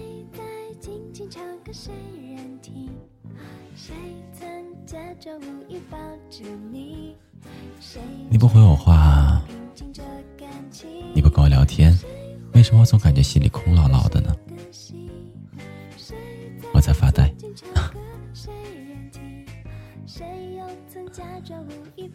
[8.29, 9.41] 你不回我话，
[11.13, 11.97] 你不跟我聊天，
[12.53, 14.35] 为什么我总感觉心里空落落的呢？
[16.73, 17.31] 我在发呆，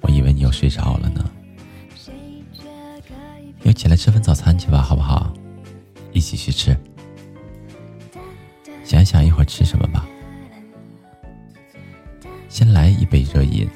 [0.01, 1.31] 我以为你又睡着了呢。
[3.65, 5.33] 又起来吃份早餐去吧，好不好？
[6.13, 6.77] 一起去吃。
[8.83, 10.08] 想想一会儿吃什么吧。
[12.49, 13.69] 先来一杯热饮，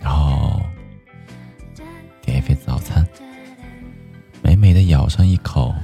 [0.00, 0.60] 然后
[2.22, 3.04] 点一份早餐，
[4.42, 5.74] 美美的咬上一口，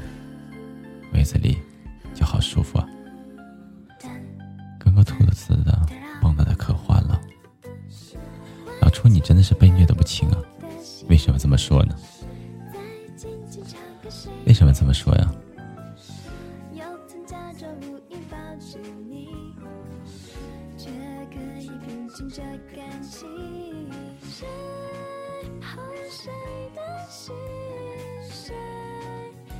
[1.12, 1.58] 胃子里
[2.14, 2.88] 就好舒服啊，
[4.78, 5.76] 跟个兔子似的，
[6.20, 7.20] 蹦跶的可欢了。
[8.80, 10.38] 老初，你真的是被虐的不轻啊！
[11.08, 11.96] 为什么这么说呢？
[14.46, 15.34] 为什么这么说呀？
[22.16, 22.42] 这
[22.76, 23.26] 感情
[24.22, 24.46] 谁
[25.60, 26.32] 哄谁
[26.72, 27.34] 的心
[28.22, 28.54] 谁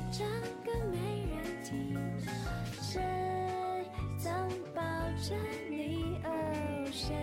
[0.09, 0.25] 唱
[0.63, 1.99] 歌没人听
[2.81, 3.01] 谁
[4.23, 4.81] 能抱
[5.21, 5.35] 着
[5.69, 6.29] 你哦
[6.93, 7.13] 谁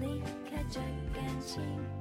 [0.00, 0.80] 离开这
[1.14, 1.93] 感情？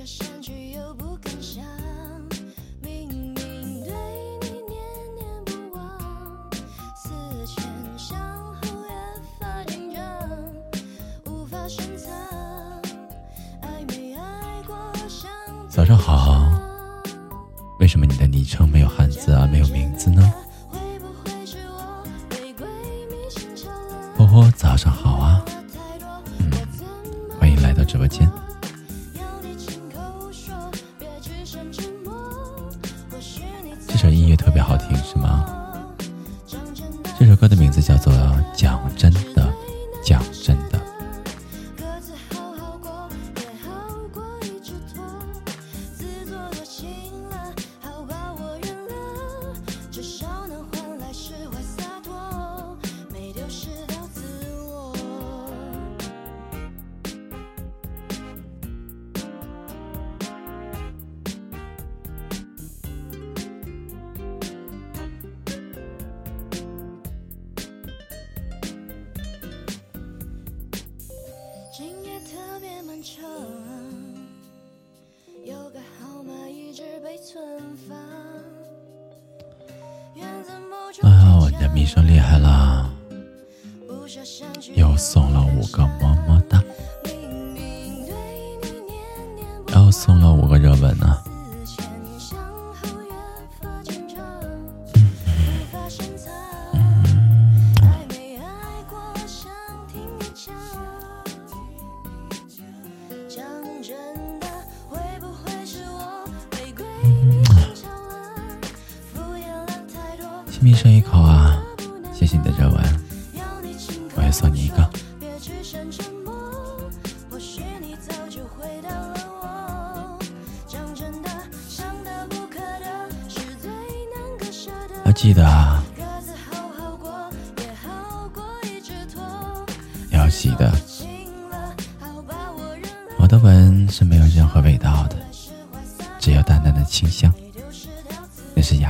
[0.00, 1.62] 这扇却又不敢想，
[2.80, 3.34] 明明
[3.84, 3.92] 对
[4.40, 4.80] 你念
[5.14, 6.50] 念不忘，
[6.96, 7.10] 思
[7.44, 7.62] 前
[7.98, 8.18] 想
[8.54, 8.88] 后越
[9.38, 10.02] 发紧张，
[11.26, 12.10] 无法深藏。
[13.60, 14.74] 爱没爱过，
[15.06, 15.30] 想。
[15.68, 16.59] 早上好。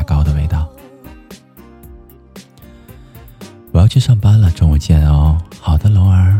[0.02, 0.68] 糕的味道，
[3.72, 4.50] 我要去上班了。
[4.50, 6.38] 中午见哦，好的，龙儿。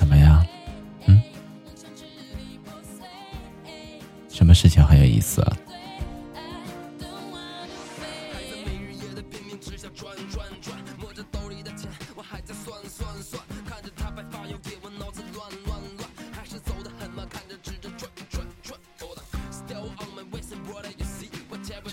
[0.00, 0.42] 怎么样
[1.04, 1.20] 嗯？
[4.30, 5.56] 什么事情很有意思啊？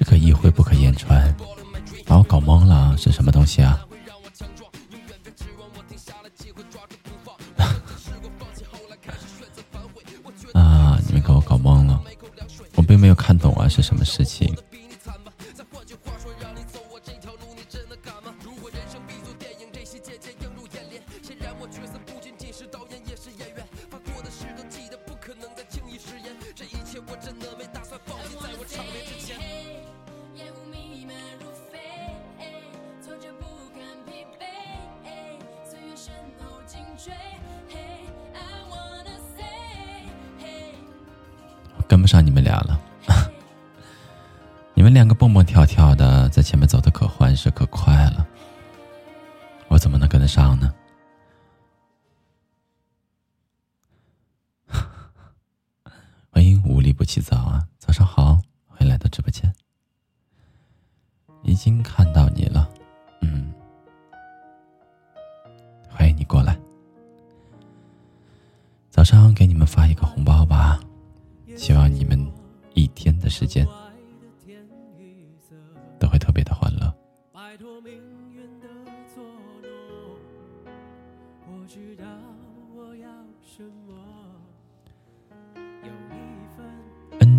[0.09, 1.35] 诶一挥不可言传，
[2.05, 3.76] 把我搞懵了是什么东西啊？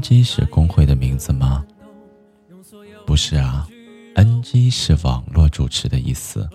[0.09, 1.67] g 是工会的名字吗？
[3.05, 3.69] 不是啊
[4.15, 6.49] ng 是网络主持的意思。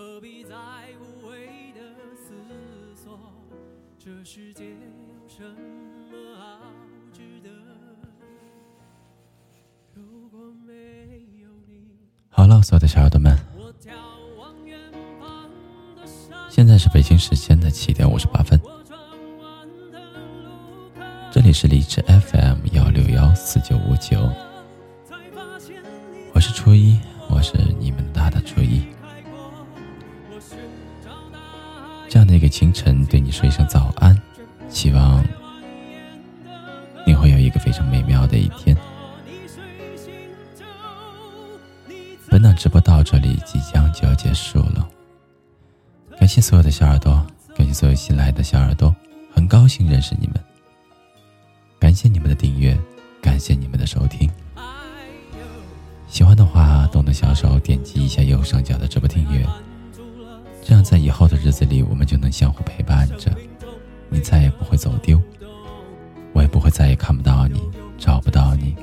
[66.73, 67.61] 再也看不到你，
[67.99, 68.75] 找不到你。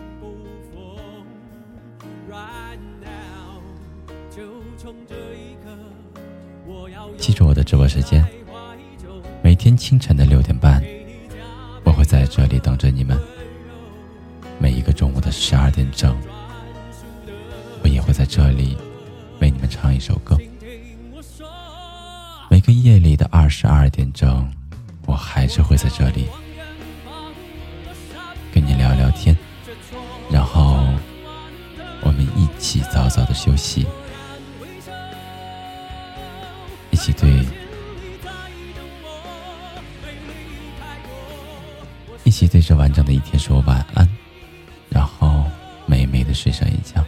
[7.18, 8.24] 记住我的直播时间，
[9.42, 10.80] 每天清晨的六点半，
[11.82, 13.18] 我会在这里等着你们；
[14.60, 16.16] 每一个中午的十二点整，
[17.82, 18.76] 我也会在这里
[19.40, 20.36] 为你们唱一首歌；
[22.48, 24.48] 每个夜里的二十二点整，
[25.06, 26.28] 我还是会在这里
[32.70, 33.84] 起早早的休息。
[36.92, 37.44] 一起对，
[42.22, 44.08] 一起对这完整的一天说晚安，
[44.88, 45.44] 然后
[45.84, 46.99] 美美的睡上一觉。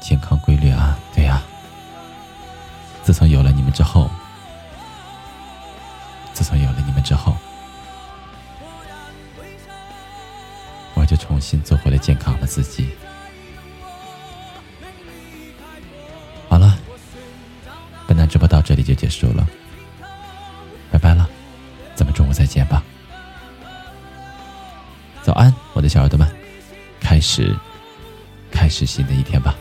[0.00, 1.42] 健康规律啊，对呀。
[3.02, 4.10] 自从有了你们之后，
[6.32, 7.36] 自从有了你们之后，
[10.94, 12.90] 我就重新做回了健康的自己。
[16.48, 16.78] 好了，
[18.06, 19.46] 本单直播到这里就结束了，
[20.90, 21.28] 拜拜了，
[21.94, 22.82] 咱们中午再见吧。
[25.22, 26.28] 早安，我的小耳朵们，
[27.00, 27.56] 开始，
[28.50, 29.54] 开始新的一天吧。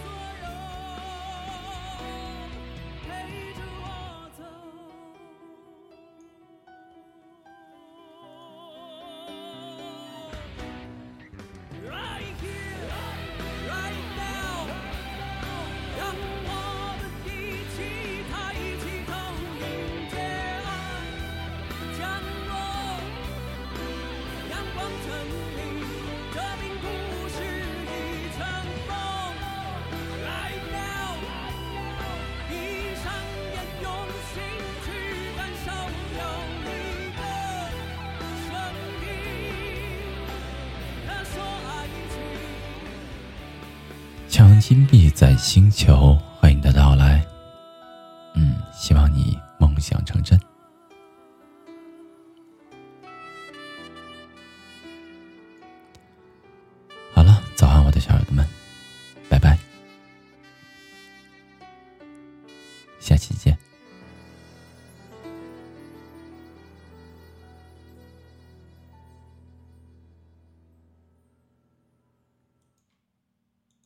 [44.69, 46.15] 金币在星球，